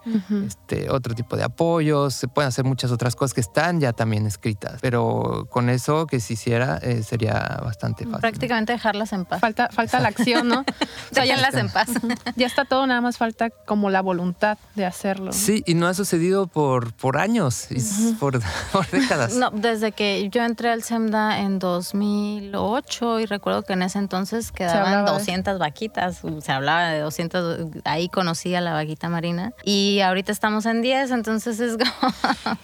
este, 0.45 0.89
otro 0.89 1.13
tipo 1.13 1.37
de 1.37 1.43
apoyos, 1.43 2.13
se 2.13 2.27
pueden 2.27 2.49
hacer 2.49 2.65
muchas 2.65 2.91
otras 2.91 3.15
cosas 3.15 3.33
que 3.33 3.41
están 3.41 3.79
ya 3.79 3.93
también 3.93 4.25
escritas, 4.25 4.79
pero 4.81 5.47
con 5.49 5.69
eso 5.69 6.07
que 6.07 6.19
se 6.19 6.33
hiciera 6.33 6.77
eh, 6.81 7.03
sería 7.03 7.59
bastante 7.63 8.05
fácil. 8.05 8.21
Prácticamente 8.21 8.73
dejarlas 8.73 9.13
en 9.13 9.25
paz. 9.25 9.39
Falta, 9.39 9.69
falta 9.71 9.99
la 9.99 10.09
acción, 10.09 10.47
¿no? 10.47 10.65
Dejarlas 11.11 11.55
en 11.55 11.69
paz. 11.69 11.89
ya 12.35 12.47
está 12.47 12.65
todo, 12.65 12.85
nada 12.87 13.01
más 13.01 13.17
falta 13.17 13.49
como 13.49 13.89
la 13.89 14.01
voluntad 14.01 14.57
de 14.75 14.85
hacerlo. 14.85 15.31
Sí, 15.31 15.63
y 15.65 15.73
no 15.73 15.87
ha 15.87 15.93
sucedido 15.93 16.47
por, 16.47 16.93
por 16.93 17.17
años, 17.17 17.67
por, 18.19 18.41
décadas. 18.91 19.36
No, 19.37 19.51
desde 19.51 19.91
que 19.91 20.29
yo 20.29 20.43
entré 20.43 20.69
al 20.69 20.83
SEMDA 20.83 21.39
en 21.39 21.59
2008 21.59 23.19
y 23.19 23.25
recuerdo 23.25 23.63
que 23.63 23.73
en 23.73 23.83
ese 23.83 23.99
entonces 23.99 24.51
quedaban 24.51 25.05
200 25.05 25.59
vaquitas, 25.59 26.21
se 26.41 26.51
hablaba 26.51 26.89
de 26.89 26.99
200, 26.99 27.67
ahí 27.85 28.09
conocí 28.09 28.55
a 28.55 28.61
la 28.61 28.73
vaquita 28.73 29.09
marina 29.09 29.53
y 29.63 29.99
ahorita 30.01 30.31
estamos 30.31 30.65
en 30.65 30.81
10, 30.81 31.11
entonces 31.11 31.59
es 31.59 31.77
como... 31.77 32.13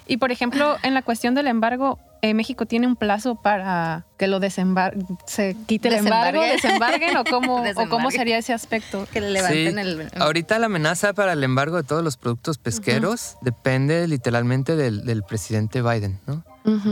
Y 0.07 0.17
por 0.17 0.31
ejemplo, 0.31 0.77
en 0.83 0.93
la 0.93 1.01
cuestión 1.01 1.35
del 1.35 1.47
embargo, 1.47 1.99
eh, 2.23 2.33
México 2.33 2.65
tiene 2.65 2.87
un 2.87 2.95
plazo 2.95 3.35
para 3.35 4.05
que 4.17 4.27
lo 4.27 4.39
desembargue, 4.39 5.03
se 5.25 5.57
quite 5.65 5.89
el 5.89 5.95
embargo, 5.95 6.41
desembarguen. 6.41 7.17
o 7.17 7.25
cómo, 7.25 7.61
o 7.75 7.89
cómo 7.89 8.11
sería 8.11 8.37
ese 8.37 8.53
aspecto. 8.53 9.05
Que 9.11 9.19
le 9.19 9.29
levanten 9.31 9.77
el... 9.77 10.09
Ahorita 10.15 10.57
la 10.57 10.67
amenaza 10.67 11.11
para 11.11 11.33
el 11.33 11.43
embargo 11.43 11.75
de 11.75 11.83
todos 11.83 12.01
los 12.01 12.15
productos 12.15 12.57
pesqueros 12.57 13.35
depende 13.41 14.07
literalmente 14.07 14.77
del, 14.77 15.03
del 15.03 15.23
presidente 15.23 15.81
Biden, 15.81 16.21
¿no? 16.25 16.45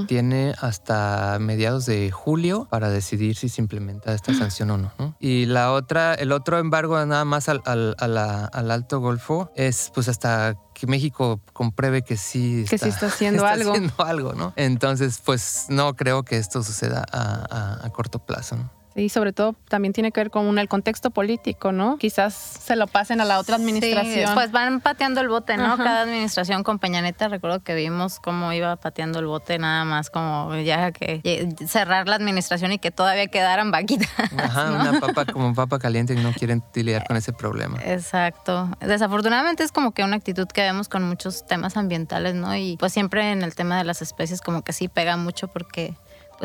Tiene 0.05 0.53
hasta 0.59 1.37
mediados 1.39 1.85
de 1.85 2.11
julio 2.11 2.67
para 2.69 2.89
decidir 2.89 3.37
si 3.37 3.47
se 3.47 3.61
implementa 3.61 4.13
esta 4.13 4.33
sanción 4.33 4.69
o 4.71 4.77
no, 4.77 5.15
Y 5.21 5.45
la 5.45 5.71
otra, 5.71 6.13
el 6.13 6.33
otro 6.33 6.59
embargo 6.59 7.03
nada 7.05 7.23
más 7.23 7.47
al, 7.47 7.61
al, 7.63 7.95
al 7.97 8.71
Alto 8.71 8.99
Golfo 8.99 9.49
es 9.55 9.89
pues 9.93 10.09
hasta 10.09 10.57
que 10.73 10.87
México 10.87 11.39
compruebe 11.53 12.01
que 12.01 12.17
sí 12.17 12.61
está, 12.63 12.69
que 12.69 12.77
sí 12.77 12.89
está 12.89 13.07
haciendo 13.07 13.45
algo. 13.45 13.71
Haciendo 13.71 13.93
algo, 13.99 14.33
¿no? 14.33 14.53
Entonces, 14.55 15.21
pues 15.23 15.65
no 15.69 15.95
creo 15.95 16.23
que 16.23 16.37
esto 16.37 16.63
suceda 16.63 17.05
a, 17.11 17.85
a 17.85 17.89
corto 17.91 18.19
plazo, 18.19 18.57
¿no? 18.57 18.80
Y 18.95 19.09
sobre 19.09 19.31
todo 19.31 19.55
también 19.69 19.93
tiene 19.93 20.11
que 20.11 20.19
ver 20.19 20.31
con 20.31 20.57
el 20.59 20.67
contexto 20.67 21.11
político, 21.11 21.71
¿no? 21.71 21.97
Quizás 21.97 22.33
se 22.33 22.75
lo 22.75 22.87
pasen 22.87 23.21
a 23.21 23.25
la 23.25 23.39
otra 23.39 23.55
administración. 23.55 24.27
Sí, 24.27 24.33
pues 24.33 24.51
van 24.51 24.81
pateando 24.81 25.21
el 25.21 25.29
bote, 25.29 25.55
¿no? 25.57 25.77
Cada 25.77 26.01
administración 26.01 26.63
con 26.63 26.79
Peñaneta, 26.79 27.29
recuerdo 27.29 27.61
que 27.61 27.73
vimos 27.73 28.19
cómo 28.19 28.51
iba 28.51 28.75
pateando 28.75 29.19
el 29.19 29.27
bote 29.27 29.57
nada 29.59 29.85
más 29.85 30.09
como 30.09 30.55
ya 30.57 30.91
que 30.91 31.21
cerrar 31.67 32.07
la 32.07 32.15
administración 32.15 32.73
y 32.73 32.79
que 32.79 32.91
todavía 32.91 33.27
quedaran 33.27 33.71
vaquitas. 33.71 34.09
Ajá, 34.37 34.71
una 34.71 34.99
papa 34.99 35.25
como 35.25 35.53
papa 35.53 35.79
caliente 35.79 36.13
y 36.13 36.17
no 36.17 36.33
quieren 36.33 36.63
lidiar 36.73 37.05
con 37.07 37.15
ese 37.15 37.31
problema. 37.31 37.79
Exacto. 37.85 38.69
Desafortunadamente 38.81 39.63
es 39.63 39.71
como 39.71 39.91
que 39.91 40.03
una 40.03 40.17
actitud 40.17 40.47
que 40.47 40.61
vemos 40.61 40.89
con 40.89 41.03
muchos 41.03 41.45
temas 41.45 41.77
ambientales, 41.77 42.35
¿no? 42.35 42.55
Y 42.55 42.77
pues 42.77 42.91
siempre 42.91 43.31
en 43.31 43.41
el 43.41 43.55
tema 43.55 43.77
de 43.77 43.83
las 43.83 44.01
especies 44.01 44.41
como 44.41 44.63
que 44.63 44.73
sí 44.73 44.87
pega 44.87 45.15
mucho 45.17 45.47
porque 45.47 45.95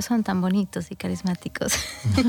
son 0.00 0.22
tan 0.22 0.40
bonitos 0.40 0.90
y 0.90 0.96
carismáticos. 0.96 1.72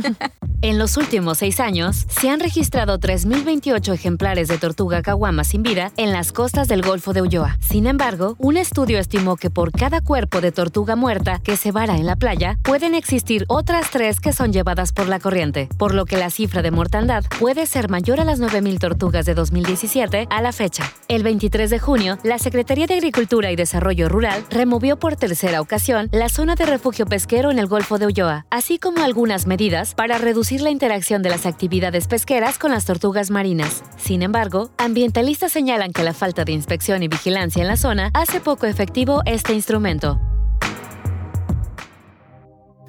en 0.61 0.77
los 0.77 0.97
últimos 0.97 1.39
seis 1.39 1.59
años, 1.59 2.05
se 2.09 2.29
han 2.29 2.39
registrado 2.39 2.99
3.028 2.99 3.93
ejemplares 3.93 4.47
de 4.47 4.57
tortuga 4.57 5.01
caguama 5.01 5.43
sin 5.43 5.63
vida 5.63 5.91
en 5.97 6.11
las 6.11 6.31
costas 6.31 6.67
del 6.67 6.81
Golfo 6.81 7.13
de 7.13 7.21
Ulloa. 7.21 7.57
Sin 7.61 7.87
embargo, 7.87 8.35
un 8.39 8.57
estudio 8.57 8.99
estimó 8.99 9.35
que 9.35 9.49
por 9.49 9.71
cada 9.71 10.01
cuerpo 10.01 10.41
de 10.41 10.51
tortuga 10.51 10.95
muerta 10.95 11.39
que 11.39 11.57
se 11.57 11.71
vara 11.71 11.95
en 11.95 12.05
la 12.05 12.15
playa, 12.15 12.57
pueden 12.63 12.95
existir 12.95 13.45
otras 13.47 13.89
tres 13.91 14.19
que 14.19 14.33
son 14.33 14.53
llevadas 14.53 14.93
por 14.93 15.07
la 15.07 15.19
corriente, 15.19 15.69
por 15.77 15.93
lo 15.93 16.05
que 16.05 16.17
la 16.17 16.29
cifra 16.29 16.61
de 16.61 16.71
mortandad 16.71 17.23
puede 17.39 17.65
ser 17.65 17.89
mayor 17.89 18.19
a 18.19 18.23
las 18.23 18.39
9.000 18.39 18.79
tortugas 18.79 19.25
de 19.25 19.33
2017 19.33 20.27
a 20.29 20.41
la 20.41 20.51
fecha. 20.51 20.91
El 21.07 21.23
23 21.23 21.69
de 21.69 21.79
junio, 21.79 22.17
la 22.23 22.39
Secretaría 22.39 22.87
de 22.87 22.95
Agricultura 22.95 23.51
y 23.51 23.55
Desarrollo 23.55 24.09
Rural 24.09 24.45
removió 24.49 24.97
por 24.97 25.15
tercera 25.15 25.61
ocasión 25.61 26.09
la 26.11 26.29
zona 26.29 26.55
de 26.55 26.65
refugio 26.65 27.05
pesquero 27.05 27.51
en 27.51 27.56
el 27.59 27.67
Golfo 27.67 27.97
de 27.97 28.05
Ulloa, 28.05 28.45
así 28.49 28.79
como 28.79 29.03
algunas 29.03 29.47
medidas 29.47 29.95
para 29.95 30.17
reducir 30.17 30.61
la 30.61 30.69
interacción 30.69 31.21
de 31.21 31.29
las 31.29 31.45
actividades 31.45 32.07
pesqueras 32.07 32.57
con 32.57 32.71
las 32.71 32.85
tortugas 32.85 33.31
marinas. 33.31 33.83
Sin 33.97 34.23
embargo, 34.23 34.71
ambientalistas 34.77 35.51
señalan 35.51 35.91
que 35.91 36.03
la 36.03 36.13
falta 36.13 36.45
de 36.45 36.51
inspección 36.51 37.03
y 37.03 37.07
vigilancia 37.07 37.61
en 37.61 37.67
la 37.67 37.77
zona 37.77 38.11
hace 38.13 38.39
poco 38.39 38.65
efectivo 38.65 39.21
este 39.25 39.53
instrumento. 39.53 40.19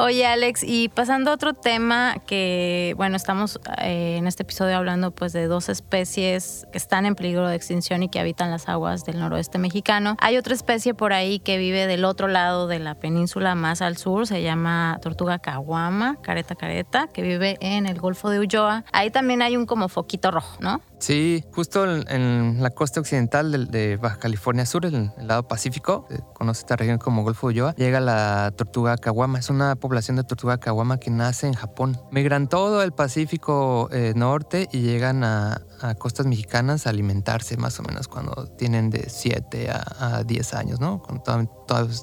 Oye, 0.01 0.25
Alex, 0.27 0.63
y 0.63 0.89
pasando 0.91 1.33
a 1.33 1.35
otro 1.35 1.55
tema 1.55 2.19
que, 2.25 2.95
bueno, 2.97 3.17
estamos 3.17 3.59
eh, 3.83 4.15
en 4.17 4.29
este 4.29 4.45
episodio 4.45 4.77
hablando 4.77 5.11
pues 5.11 5.33
de 5.33 5.49
dos 5.49 5.69
especies 5.69 6.69
que 6.71 6.79
están 6.79 7.05
en 7.05 7.17
peligro 7.17 7.49
de 7.49 7.57
extinción 7.57 8.05
y 8.05 8.09
que 8.09 8.21
habitan 8.21 8.53
las 8.53 8.69
aguas 8.69 9.05
del 9.05 9.19
noroeste 9.19 9.59
mexicano. 9.59 10.17
Hay 10.21 10.37
otra 10.37 10.55
especie 10.55 10.95
por 10.95 11.13
ahí 11.13 11.41
que 11.41 11.59
vive 11.59 11.89
del 11.89 12.05
otro 12.05 12.29
lado 12.29 12.69
de 12.69 12.79
la 12.79 12.95
península 12.95 13.57
más 13.57 13.83
al 13.83 13.97
sur, 13.97 14.29
se 14.29 14.41
llama 14.41 15.01
tortuga 15.03 15.41
caguama, 15.41 16.15
careta 16.23 16.55
careta, 16.55 17.09
que 17.09 17.23
vive 17.23 17.59
en 17.61 17.87
el 17.87 17.99
Golfo 17.99 18.31
de 18.31 18.39
Ulloa. 18.39 18.85
Ahí 18.93 19.11
también 19.11 19.43
hay 19.43 19.57
un 19.57 19.67
como 19.67 19.89
foquito 19.89 20.31
rojo, 20.31 20.59
¿no? 20.61 20.81
Sí, 21.01 21.45
justo 21.53 21.87
en, 21.87 22.63
la 22.63 22.71
costa 22.71 23.01
occidental 23.01 23.69
de, 23.71 23.97
Baja 23.97 24.19
California 24.19 24.67
Sur, 24.67 24.85
en 24.85 25.13
el 25.17 25.27
lado 25.29 25.47
Pacífico, 25.47 26.07
se 26.11 26.23
conoce 26.35 26.61
esta 26.61 26.77
región 26.77 26.99
como 26.99 27.23
Golfo 27.23 27.49
de 27.49 27.55
Ulloa, 27.55 27.75
llega 27.77 28.01
la 28.01 28.53
tortuga 28.57 28.97
caguama. 28.97 29.39
Es 29.39 29.49
una 29.49 29.77
población 29.89 30.19
de 30.19 30.25
tortuga 30.25 30.59
caguama 30.59 31.01
que 31.01 31.11
nace 31.11 31.47
en 31.47 31.55
Japón. 31.55 31.99
Migran 32.11 32.47
todo 32.47 32.83
el 32.83 32.93
Pacífico 32.93 33.89
eh, 33.91 34.13
Norte 34.15 34.69
y 34.71 34.83
llegan 34.83 35.25
a, 35.25 35.63
costas 35.99 36.27
mexicanas 36.27 36.87
a 36.87 36.91
alimentarse 36.91 37.57
más 37.57 37.79
o 37.81 37.83
menos 37.85 38.07
cuando 38.09 38.49
tienen 38.59 38.91
de 38.91 39.09
7 39.09 39.71
a, 39.71 40.25
10 40.25 40.55
años, 40.55 40.81
¿no? 40.81 41.03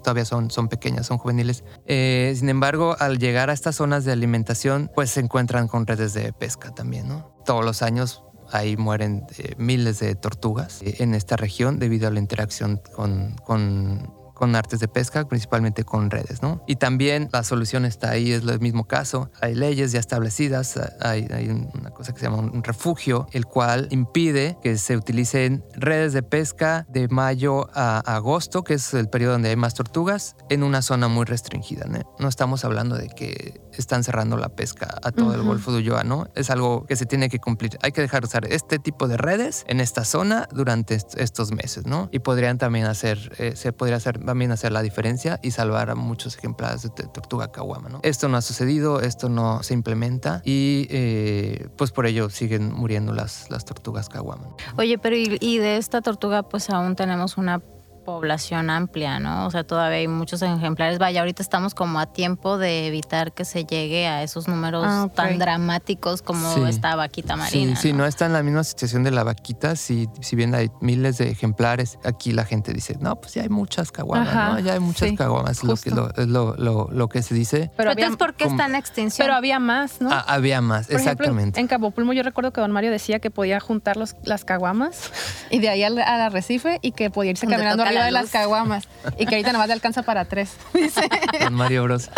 todavía 0.01 0.25
son, 0.25 0.49
son 0.49 0.67
pequeñas, 0.67 1.05
son 1.05 1.17
juveniles. 1.17 1.63
Eh, 1.85 2.33
sin 2.37 2.49
embargo, 2.49 2.95
al 2.99 3.19
llegar 3.19 3.49
a 3.49 3.53
estas 3.53 3.75
zonas 3.75 4.03
de 4.03 4.13
alimentación, 4.13 4.89
pues 4.95 5.11
se 5.11 5.19
encuentran 5.19 5.67
con 5.67 5.85
redes 5.85 6.13
de 6.13 6.33
pesca 6.33 6.71
también, 6.71 7.07
¿no? 7.07 7.35
Todos 7.45 7.63
los 7.63 7.81
años 7.81 8.23
ahí 8.51 8.77
mueren 8.77 9.27
eh, 9.37 9.53
miles 9.57 9.99
de 9.99 10.15
tortugas 10.15 10.79
en 10.81 11.13
esta 11.13 11.35
región 11.35 11.77
debido 11.77 12.07
a 12.07 12.11
la 12.11 12.19
interacción 12.19 12.81
con, 12.95 13.35
con 13.43 14.24
con 14.35 14.55
artes 14.55 14.79
de 14.79 14.87
pesca, 14.87 15.27
principalmente 15.27 15.83
con 15.83 16.11
redes, 16.11 16.43
¿no? 16.43 16.63
Y 16.67 16.75
también 16.75 17.29
la 17.31 17.43
solución 17.43 17.85
está 17.85 18.11
ahí, 18.11 18.31
es 18.31 18.43
el 18.43 18.59
mismo 18.59 18.85
caso. 18.85 19.31
Hay 19.41 19.55
leyes 19.55 19.91
ya 19.91 19.99
establecidas, 19.99 20.79
hay, 21.01 21.25
una 21.73 21.89
cosa 21.89 22.13
que 22.13 22.19
se 22.19 22.25
llama 22.25 22.37
un 22.37 22.63
refugio, 22.63 23.27
el 23.31 23.45
cual 23.47 23.87
impide 23.89 24.57
que 24.61 24.77
se 24.77 24.95
utilicen 24.95 25.63
redes 25.73 26.13
de 26.13 26.21
pesca 26.21 26.85
de 26.89 27.07
mayo 27.07 27.67
a 27.73 27.99
agosto, 27.99 28.63
que 28.63 28.75
es 28.75 28.93
el 28.93 29.09
periodo 29.09 29.33
donde 29.33 29.49
hay 29.49 29.55
más 29.55 29.73
tortugas, 29.73 30.35
en 30.49 30.61
una 30.61 30.83
zona 30.83 31.07
muy 31.07 31.25
restringida. 31.25 31.85
¿no? 31.87 31.95
no 32.19 32.27
estamos 32.27 32.65
hablando 32.65 32.97
de 32.97 33.07
que 33.09 33.61
están 33.73 34.03
cerrando 34.03 34.37
la 34.37 34.49
pesca 34.49 34.99
a 35.03 35.11
todo 35.11 35.33
el 35.33 35.41
Golfo 35.43 35.71
de 35.71 35.79
Ulloa, 35.79 36.03
¿no? 36.03 36.27
Es 36.35 36.49
algo 36.49 36.85
que 36.85 36.95
se 36.95 37.05
tiene 37.05 37.29
que 37.29 37.39
cumplir. 37.39 37.77
Hay 37.81 37.91
que 37.91 38.01
dejar 38.01 38.21
de 38.21 38.27
usar 38.27 38.45
este 38.51 38.79
tipo 38.79 39.07
de 39.07 39.17
redes 39.17 39.63
en 39.67 39.79
esta 39.79 40.05
zona 40.05 40.47
durante 40.51 40.97
estos 41.17 41.51
meses, 41.51 41.85
¿no? 41.85 42.09
Y 42.11 42.19
podrían 42.19 42.57
también 42.57 42.85
hacer, 42.85 43.31
eh, 43.37 43.55
se 43.55 43.73
podría 43.73 43.97
hacer, 43.97 44.19
también 44.25 44.51
hacer 44.51 44.71
la 44.71 44.81
diferencia 44.81 45.39
y 45.41 45.51
salvar 45.51 45.89
a 45.89 45.95
muchos 45.95 46.37
ejemplares 46.37 46.83
de 46.83 46.89
tortuga 46.89 47.51
caguama, 47.51 47.89
¿no? 47.89 47.99
Esto 48.03 48.27
no 48.27 48.37
ha 48.37 48.41
sucedido, 48.41 49.01
esto 49.01 49.29
no 49.29 49.63
se 49.63 49.73
implementa 49.73 50.41
y 50.43 50.87
eh, 50.89 51.67
pues 51.77 51.91
por 51.91 52.05
ello 52.05 52.29
siguen 52.29 52.73
muriendo 52.73 53.13
las, 53.13 53.49
las 53.49 53.65
tortugas 53.65 54.09
caguama. 54.09 54.49
Oye, 54.77 54.97
pero 54.97 55.15
y 55.15 55.57
de 55.57 55.77
esta 55.77 56.01
tortuga 56.01 56.43
pues 56.43 56.69
aún 56.69 56.95
tenemos 56.95 57.37
una 57.37 57.61
población 58.05 58.69
amplia, 58.69 59.19
¿no? 59.19 59.47
O 59.47 59.51
sea, 59.51 59.63
todavía 59.63 59.97
hay 59.97 60.07
muchos 60.07 60.41
ejemplares. 60.41 60.99
Vaya, 60.99 61.21
ahorita 61.21 61.41
estamos 61.41 61.73
como 61.73 61.99
a 61.99 62.05
tiempo 62.05 62.57
de 62.57 62.87
evitar 62.87 63.33
que 63.33 63.43
se 63.43 63.65
llegue 63.65 64.07
a 64.07 64.23
esos 64.23 64.47
números 64.47 64.85
ah, 64.87 65.09
tan 65.13 65.39
dramáticos 65.39 66.21
como 66.21 66.67
esta 66.67 66.95
vaquita 66.95 67.35
marina. 67.35 67.75
Sí, 67.75 67.91
¿no? 67.91 67.99
¿no? 67.99 68.05
está 68.05 68.27
en 68.27 68.33
la 68.33 68.43
misma 68.43 68.63
situación 68.63 69.03
de 69.03 69.11
la 69.11 69.23
vaquita. 69.23 69.75
Si, 69.75 70.07
si 70.21 70.35
bien 70.35 70.55
hay 70.55 70.69
miles 70.79 71.17
de 71.17 71.29
ejemplares, 71.29 71.97
aquí 72.03 72.31
la 72.31 72.45
gente 72.45 72.71
dice, 72.71 72.95
no, 72.99 73.15
pues 73.15 73.33
ya 73.33 73.41
hay 73.41 73.49
muchas 73.49 73.91
caguamas, 73.91 74.33
¿no? 74.33 74.59
Ya 74.59 74.73
hay 74.73 74.79
muchas 74.79 75.11
caguamas, 75.13 75.63
lo 75.63 75.75
que, 75.75 75.89
es 75.89 76.27
lo, 76.27 76.55
lo, 76.55 77.09
que 77.09 77.23
se 77.23 77.33
dice. 77.33 77.71
Pero 77.75 77.91
entonces, 77.91 78.17
¿por 78.17 78.35
qué 78.35 78.45
está 78.45 78.67
en 78.67 78.75
extinción? 78.75 79.25
Pero 79.25 79.35
había 79.35 79.59
más, 79.59 79.99
¿no? 79.99 80.11
Ah, 80.11 80.23
había 80.27 80.61
más, 80.61 80.89
exactamente. 80.89 81.59
en 81.59 81.67
Cabo 81.67 81.91
Pulmo 81.91 82.13
yo 82.13 82.23
recuerdo 82.23 82.53
que 82.53 82.61
don 82.61 82.71
Mario 82.71 82.91
decía 82.91 83.19
que 83.19 83.31
podía 83.31 83.59
juntar 83.59 83.97
los, 83.97 84.15
las 84.23 84.45
caguamas 84.45 85.11
y 85.49 85.59
de 85.59 85.69
ahí 85.69 85.83
al, 85.83 85.97
arrecife 85.97 86.79
y 86.81 86.91
que 86.91 87.09
podía 87.09 87.31
irse 87.31 87.47
caminando 87.47 87.83
de 88.03 88.11
las 88.11 88.29
caguamas 88.29 88.87
y 89.17 89.25
que 89.25 89.35
ahorita 89.35 89.53
nomás 89.53 89.67
le 89.67 89.73
alcanza 89.73 90.03
para 90.03 90.25
tres. 90.25 90.57
Con 91.43 91.53
Mario 91.53 91.83
Bros. 91.83 92.09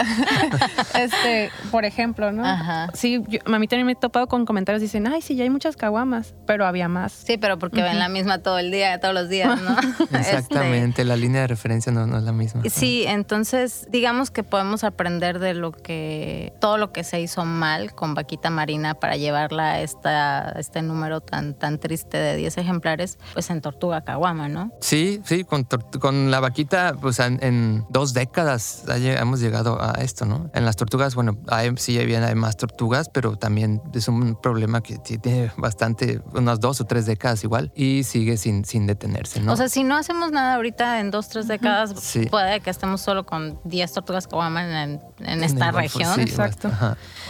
este, 0.96 1.52
por 1.72 1.86
ejemplo, 1.86 2.32
¿no? 2.32 2.46
Ajá. 2.46 2.90
Sí, 2.94 3.24
a 3.46 3.60
mí 3.60 3.68
también 3.68 3.86
me 3.86 3.94
he 3.94 3.96
topado 3.96 4.28
con 4.28 4.46
comentarios 4.46 4.82
dicen, 4.82 5.08
ay, 5.08 5.22
sí, 5.22 5.36
ya 5.36 5.44
hay 5.44 5.50
muchas 5.50 5.76
caguamas, 5.76 6.34
pero 6.46 6.66
había 6.66 6.88
más. 6.88 7.12
Sí, 7.12 7.38
pero 7.38 7.60
porque 7.60 7.82
ven 7.82 8.00
la 8.00 8.10
misma 8.10 8.40
todo 8.40 8.60
el 8.60 8.72
día, 8.72 9.00
todos 9.00 9.14
los 9.14 9.30
días, 9.30 9.60
¿no? 9.62 9.76
Exactamente, 10.18 11.04
la 11.04 11.16
línea 11.16 11.42
de 11.42 11.48
referencia 11.48 11.92
no, 11.92 12.18
es 12.18 12.24
la 12.24 12.32
misma. 12.32 12.64
Sí, 12.70 13.06
entonces 13.08 13.88
digamos 13.90 14.32
que 14.32 14.44
podemos 14.44 14.84
aprender 14.84 15.40
de 15.40 15.54
lo 15.54 15.72
que, 15.72 16.54
todo 16.60 16.78
lo 16.78 16.92
que 16.92 17.04
se 17.04 17.20
hizo 17.20 17.46
mal 17.46 17.94
con 17.94 18.14
Vaquita 18.14 18.50
Marina 18.50 18.96
para 18.96 19.18
llevarla 19.18 19.72
a 19.72 19.82
esta, 19.82 20.54
este 20.58 20.82
número 20.82 21.22
tan, 21.22 21.54
tan 21.54 21.80
triste 21.80 22.18
de 22.18 22.36
10 22.36 22.58
ejemplares, 22.58 23.18
pues 23.34 23.50
en 23.50 23.62
Tortuga 23.62 24.02
Caguama, 24.02 24.50
¿no? 24.50 24.72
Sí, 24.82 25.22
sí, 25.26 25.44
con, 25.44 25.67
con 26.00 26.32
la 26.32 26.40
vaquita, 26.40 26.96
pues 27.00 27.20
en, 27.20 27.86
dos 27.90 28.14
décadas 28.14 28.84
hemos 28.88 29.40
llegado 29.40 29.82
a 29.82 29.94
esto, 30.02 30.26
¿no? 30.26 30.50
En 30.54 30.66
las 30.66 30.76
tortugas, 30.76 31.16
bueno, 31.16 31.38
hay, 31.48 31.72
sí 31.78 31.98
bien 32.06 32.24
hay 32.24 32.36
más 32.36 32.58
tortugas, 32.58 33.10
pero 33.10 33.36
también 33.36 33.82
es 33.94 34.08
un 34.08 34.36
problema 34.40 34.82
que 34.82 34.98
tiene 34.98 35.52
bastante, 35.58 36.22
unas 36.34 36.60
dos 36.60 36.82
o 36.82 36.86
tres 36.86 37.06
décadas 37.06 37.44
igual, 37.44 37.72
y 37.76 38.04
sigue 38.04 38.38
sin, 38.38 38.66
sin 38.66 38.88
detenerse, 38.88 39.42
¿no? 39.42 39.54
O 39.54 39.56
sea, 39.56 39.70
si 39.70 39.84
no 39.84 39.98
hacemos 39.98 40.32
nada 40.32 40.56
ahorita 40.56 41.00
en 41.00 41.12
dos, 41.12 41.30
tres 41.30 41.48
décadas, 41.48 41.94
puede 42.30 42.60
que 42.62 42.70
estemos 42.70 43.02
solo 43.02 43.26
con 43.26 43.60
10 43.64 43.94
tortugas 43.94 44.28
que 44.28 44.36
en, 44.38 45.02
en 45.20 45.44
esta 45.44 45.72
región. 45.72 46.20
Exacto. 46.20 46.70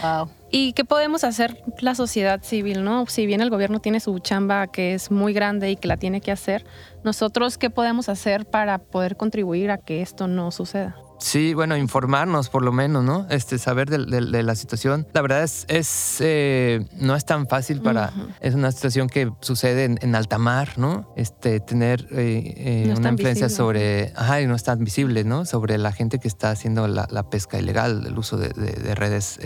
Wow. 0.02 0.28
¿Y 0.50 0.72
qué 0.72 0.84
podemos 0.84 1.24
hacer 1.24 1.62
la 1.80 1.94
sociedad 1.94 2.42
civil, 2.42 2.82
no? 2.82 3.04
Si 3.06 3.26
bien 3.26 3.42
el 3.42 3.50
gobierno 3.50 3.80
tiene 3.80 4.00
su 4.00 4.18
chamba 4.18 4.66
que 4.66 4.94
es 4.94 5.10
muy 5.10 5.34
grande 5.34 5.70
y 5.70 5.76
que 5.76 5.88
la 5.88 5.98
tiene 5.98 6.22
que 6.22 6.32
hacer, 6.32 6.64
nosotros 7.04 7.58
qué 7.58 7.68
podemos 7.68 8.08
hacer 8.08 8.46
para 8.46 8.78
poder 8.78 9.16
contribuir 9.16 9.70
a 9.70 9.78
que 9.78 10.00
esto 10.00 10.26
no 10.26 10.50
suceda? 10.50 10.96
Sí, 11.18 11.52
bueno, 11.52 11.76
informarnos 11.76 12.48
por 12.48 12.62
lo 12.62 12.72
menos, 12.72 13.04
¿no? 13.04 13.26
Este, 13.28 13.58
saber 13.58 13.90
de, 13.90 14.42
la 14.42 14.54
situación. 14.54 15.06
La 15.12 15.22
verdad 15.22 15.42
es, 15.42 15.64
es 15.68 16.16
eh, 16.20 16.86
no 17.00 17.16
es 17.16 17.24
tan 17.24 17.48
fácil 17.48 17.80
para, 17.80 18.12
es 18.40 18.54
una 18.54 18.70
situación 18.70 19.08
que 19.08 19.30
sucede 19.40 19.84
en, 19.84 20.14
alta 20.14 20.38
mar, 20.38 20.78
¿no? 20.78 21.12
Este, 21.16 21.60
tener 21.60 22.06
eh, 22.12 22.86
eh, 22.88 22.94
una 22.96 23.10
influencia 23.10 23.48
sobre, 23.48 24.12
ajá, 24.16 24.40
y 24.40 24.46
no 24.46 24.54
es 24.54 24.62
tan 24.62 24.82
visible, 24.84 25.24
¿no? 25.24 25.44
Sobre 25.44 25.76
la 25.76 25.92
gente 25.92 26.18
que 26.18 26.28
está 26.28 26.50
haciendo 26.50 26.86
la, 26.86 27.06
pesca 27.30 27.58
ilegal, 27.58 28.06
el 28.06 28.16
uso 28.16 28.36
de, 28.36 28.48
redes 28.94 29.38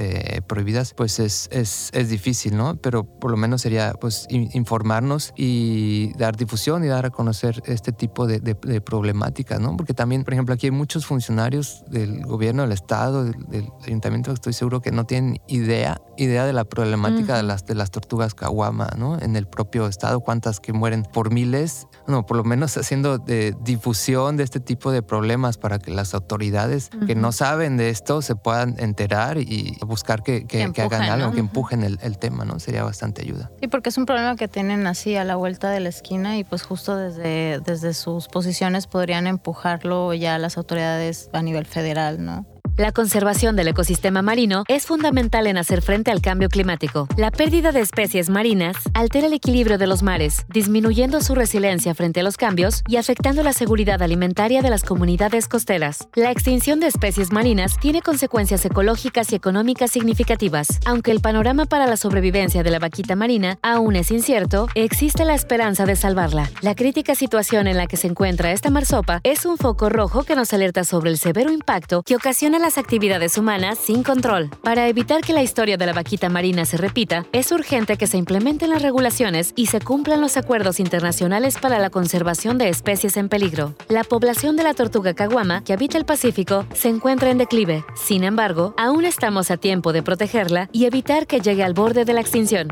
prohibidas, 0.46 0.94
pues 0.94 1.18
es, 1.18 1.48
es, 1.50 1.90
es, 1.92 2.08
difícil, 2.08 2.56
¿no? 2.56 2.76
Pero 2.76 3.04
por 3.04 3.30
lo 3.30 3.36
menos 3.36 3.62
sería, 3.62 3.94
pues, 3.94 4.26
informarnos 4.28 5.32
y 5.36 6.12
dar 6.16 6.36
difusión 6.36 6.84
y 6.84 6.88
dar 6.88 7.06
a 7.06 7.10
conocer 7.10 7.62
este 7.66 7.92
tipo 7.92 8.26
de, 8.26 8.40
de 8.40 8.80
problemáticas, 8.80 9.58
¿no? 9.58 9.76
Porque 9.76 9.94
también, 9.94 10.24
por 10.24 10.34
ejemplo, 10.34 10.54
aquí 10.54 10.66
hay 10.66 10.70
muchos 10.70 11.06
funcionarios 11.06 11.61
del 11.88 12.24
gobierno, 12.24 12.62
del 12.62 12.72
Estado, 12.72 13.24
del, 13.24 13.68
ayuntamiento, 13.84 14.32
estoy 14.32 14.52
seguro 14.52 14.80
que 14.80 14.92
no 14.92 15.04
tienen 15.04 15.40
idea, 15.46 16.00
idea 16.16 16.44
de 16.44 16.52
la 16.52 16.64
problemática 16.64 17.36
de, 17.36 17.42
las, 17.42 17.66
de 17.66 17.74
las 17.74 17.90
tortugas 17.90 18.34
caguama, 18.34 18.88
¿no? 18.96 19.18
En 19.20 19.36
el 19.36 19.46
propio 19.46 19.86
Estado, 19.86 20.20
cuántas 20.20 20.60
que 20.60 20.72
mueren 20.72 21.02
por 21.02 21.32
miles, 21.32 21.86
no, 22.06 22.26
por 22.26 22.36
lo 22.36 22.44
menos 22.44 22.76
haciendo 22.76 23.18
de 23.18 23.54
difusión 23.62 24.36
de 24.36 24.44
este 24.44 24.60
tipo 24.60 24.92
de 24.92 25.02
problemas 25.02 25.58
para 25.58 25.78
que 25.78 25.90
las 25.90 26.14
autoridades 26.14 26.90
que 27.06 27.14
no 27.14 27.32
saben 27.32 27.76
de 27.76 27.90
esto 27.90 28.22
se 28.22 28.36
puedan 28.36 28.76
enterar 28.78 29.38
y 29.38 29.76
buscar 29.86 30.22
que, 30.22 30.46
que, 30.46 30.62
hagan 30.82 31.02
algo, 31.02 31.32
que 31.32 31.40
empujen 31.40 31.82
el, 31.82 31.98
el, 32.02 32.18
tema, 32.18 32.44
¿no? 32.44 32.58
Sería 32.58 32.84
bastante 32.84 33.22
ayuda. 33.22 33.50
Sí, 33.60 33.68
porque 33.68 33.88
es 33.88 33.98
un 33.98 34.06
problema 34.06 34.36
que 34.36 34.48
tienen 34.48 34.86
así 34.86 35.16
a 35.16 35.24
la 35.24 35.36
vuelta 35.36 35.70
de 35.70 35.80
la 35.80 35.88
esquina 35.88 36.38
y 36.38 36.44
pues 36.44 36.62
justo 36.62 36.96
desde, 36.96 37.60
desde 37.60 37.94
sus 37.94 38.28
posiciones 38.28 38.86
podrían 38.86 39.26
empujarlo 39.26 40.14
ya 40.14 40.34
a 40.34 40.38
las 40.38 40.56
autoridades 40.56 41.30
a 41.32 41.42
nivel 41.42 41.66
federal, 41.66 42.24
¿no? 42.24 42.46
La 42.78 42.90
conservación 42.90 43.54
del 43.54 43.68
ecosistema 43.68 44.22
marino 44.22 44.64
es 44.66 44.86
fundamental 44.86 45.46
en 45.46 45.58
hacer 45.58 45.82
frente 45.82 46.10
al 46.10 46.22
cambio 46.22 46.48
climático. 46.48 47.06
La 47.18 47.30
pérdida 47.30 47.70
de 47.70 47.80
especies 47.80 48.30
marinas 48.30 48.76
altera 48.94 49.26
el 49.26 49.34
equilibrio 49.34 49.76
de 49.76 49.86
los 49.86 50.02
mares, 50.02 50.46
disminuyendo 50.48 51.20
su 51.20 51.34
resiliencia 51.34 51.94
frente 51.94 52.20
a 52.20 52.22
los 52.22 52.38
cambios 52.38 52.82
y 52.88 52.96
afectando 52.96 53.42
la 53.42 53.52
seguridad 53.52 54.00
alimentaria 54.00 54.62
de 54.62 54.70
las 54.70 54.84
comunidades 54.84 55.48
costeras. 55.48 56.08
La 56.14 56.30
extinción 56.30 56.80
de 56.80 56.86
especies 56.86 57.30
marinas 57.30 57.76
tiene 57.78 58.00
consecuencias 58.00 58.64
ecológicas 58.64 59.32
y 59.32 59.34
económicas 59.34 59.90
significativas. 59.90 60.80
Aunque 60.86 61.10
el 61.10 61.20
panorama 61.20 61.66
para 61.66 61.86
la 61.86 61.98
sobrevivencia 61.98 62.62
de 62.62 62.70
la 62.70 62.78
vaquita 62.78 63.16
marina 63.16 63.58
aún 63.60 63.96
es 63.96 64.10
incierto, 64.10 64.68
existe 64.74 65.26
la 65.26 65.34
esperanza 65.34 65.84
de 65.84 65.94
salvarla. 65.94 66.50
La 66.62 66.74
crítica 66.74 67.14
situación 67.16 67.66
en 67.66 67.76
la 67.76 67.86
que 67.86 67.98
se 67.98 68.06
encuentra 68.06 68.50
esta 68.50 68.70
marsopa 68.70 69.20
es 69.24 69.44
un 69.44 69.58
foco 69.58 69.90
rojo 69.90 70.22
que 70.22 70.36
nos 70.36 70.54
alerta 70.54 70.84
sobre 70.84 71.10
el 71.10 71.18
severo 71.18 71.52
impacto 71.52 72.02
que 72.02 72.16
ocasiona 72.16 72.61
las 72.62 72.78
actividades 72.78 73.36
humanas 73.36 73.78
sin 73.78 74.02
control. 74.02 74.50
Para 74.62 74.88
evitar 74.88 75.20
que 75.20 75.32
la 75.32 75.42
historia 75.42 75.76
de 75.76 75.84
la 75.84 75.92
vaquita 75.92 76.28
marina 76.28 76.64
se 76.64 76.76
repita, 76.76 77.26
es 77.32 77.52
urgente 77.52 77.96
que 77.96 78.06
se 78.06 78.16
implementen 78.16 78.70
las 78.70 78.82
regulaciones 78.82 79.52
y 79.56 79.66
se 79.66 79.80
cumplan 79.80 80.20
los 80.20 80.36
acuerdos 80.36 80.80
internacionales 80.80 81.58
para 81.58 81.78
la 81.78 81.90
conservación 81.90 82.58
de 82.58 82.68
especies 82.68 83.16
en 83.16 83.28
peligro. 83.28 83.74
La 83.88 84.04
población 84.04 84.56
de 84.56 84.62
la 84.62 84.74
tortuga 84.74 85.12
caguama, 85.14 85.64
que 85.64 85.72
habita 85.72 85.98
el 85.98 86.04
Pacífico, 86.04 86.64
se 86.72 86.88
encuentra 86.88 87.30
en 87.30 87.38
declive. 87.38 87.84
Sin 87.94 88.24
embargo, 88.24 88.74
aún 88.78 89.04
estamos 89.04 89.50
a 89.50 89.56
tiempo 89.56 89.92
de 89.92 90.02
protegerla 90.02 90.68
y 90.72 90.86
evitar 90.86 91.26
que 91.26 91.40
llegue 91.40 91.64
al 91.64 91.74
borde 91.74 92.04
de 92.04 92.12
la 92.12 92.20
extinción. 92.20 92.68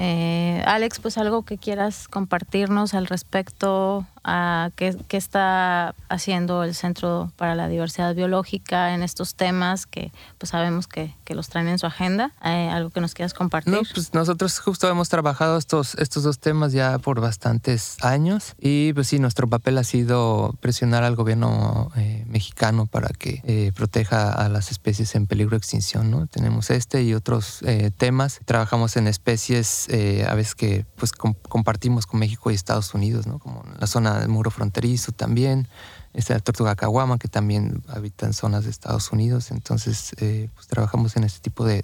Eh, 0.00 0.62
Alex, 0.64 1.00
pues 1.00 1.18
algo 1.18 1.42
que 1.44 1.58
quieras 1.58 2.06
compartirnos 2.06 2.94
al 2.94 3.06
respecto 3.06 4.06
a 4.30 4.70
qué, 4.76 4.94
está 5.10 5.94
haciendo 6.10 6.62
el 6.62 6.74
Centro 6.74 7.32
para 7.36 7.54
la 7.54 7.66
Diversidad 7.66 8.14
Biológica 8.14 8.94
en 8.94 9.02
estos 9.02 9.34
temas 9.34 9.86
que 9.86 10.12
pues 10.36 10.50
sabemos 10.50 10.86
que, 10.86 11.14
que 11.24 11.34
los 11.34 11.48
traen 11.48 11.68
en 11.68 11.78
su 11.78 11.86
agenda. 11.86 12.32
Eh, 12.44 12.68
¿Algo 12.68 12.90
que 12.90 13.00
nos 13.00 13.14
quieras 13.14 13.32
compartir? 13.32 13.72
No, 13.72 13.80
pues 13.94 14.12
nosotros 14.12 14.58
justo 14.58 14.86
hemos 14.88 15.08
trabajado 15.08 15.56
estos, 15.56 15.94
estos 15.94 16.24
dos 16.24 16.38
temas 16.38 16.72
ya 16.72 16.98
por 16.98 17.20
bastantes 17.20 17.96
años 18.02 18.54
y 18.60 18.92
pues 18.92 19.08
sí, 19.08 19.18
nuestro 19.18 19.48
papel 19.48 19.78
ha 19.78 19.84
sido 19.84 20.54
presionar 20.60 21.04
al 21.04 21.16
gobierno 21.16 21.90
eh, 21.96 22.26
mexicano 22.28 22.84
para 22.84 23.08
que 23.08 23.40
eh, 23.44 23.72
proteja 23.74 24.30
a 24.30 24.50
las 24.50 24.70
especies 24.70 25.14
en 25.14 25.26
peligro 25.26 25.52
de 25.52 25.58
extinción. 25.58 26.10
¿no? 26.10 26.26
Tenemos 26.26 26.68
este 26.70 27.02
y 27.02 27.14
otros 27.14 27.60
temas. 27.96 28.40
Trabajamos 28.44 28.96
en 28.96 29.06
especies 29.06 29.88
a 30.26 30.34
veces 30.34 30.54
que 30.54 30.84
pues 30.96 31.12
compartimos 31.12 32.06
con 32.06 32.20
México 32.20 32.50
y 32.50 32.54
Estados 32.54 32.92
Unidos, 32.92 33.26
¿no? 33.26 33.38
como 33.38 33.64
la 33.78 33.86
zona 33.86 34.17
del 34.20 34.28
muro 34.28 34.50
fronterizo 34.50 35.12
también 35.12 35.68
está 36.18 36.34
la 36.34 36.40
tortuga 36.40 36.74
caguama, 36.76 37.18
que 37.18 37.28
también 37.28 37.82
habita 37.88 38.26
en 38.26 38.32
zonas 38.32 38.64
de 38.64 38.70
Estados 38.70 39.12
Unidos. 39.12 39.50
Entonces, 39.50 40.12
eh, 40.18 40.48
pues 40.54 40.66
trabajamos 40.66 41.16
en 41.16 41.24
este 41.24 41.40
tipo 41.40 41.64
de, 41.64 41.82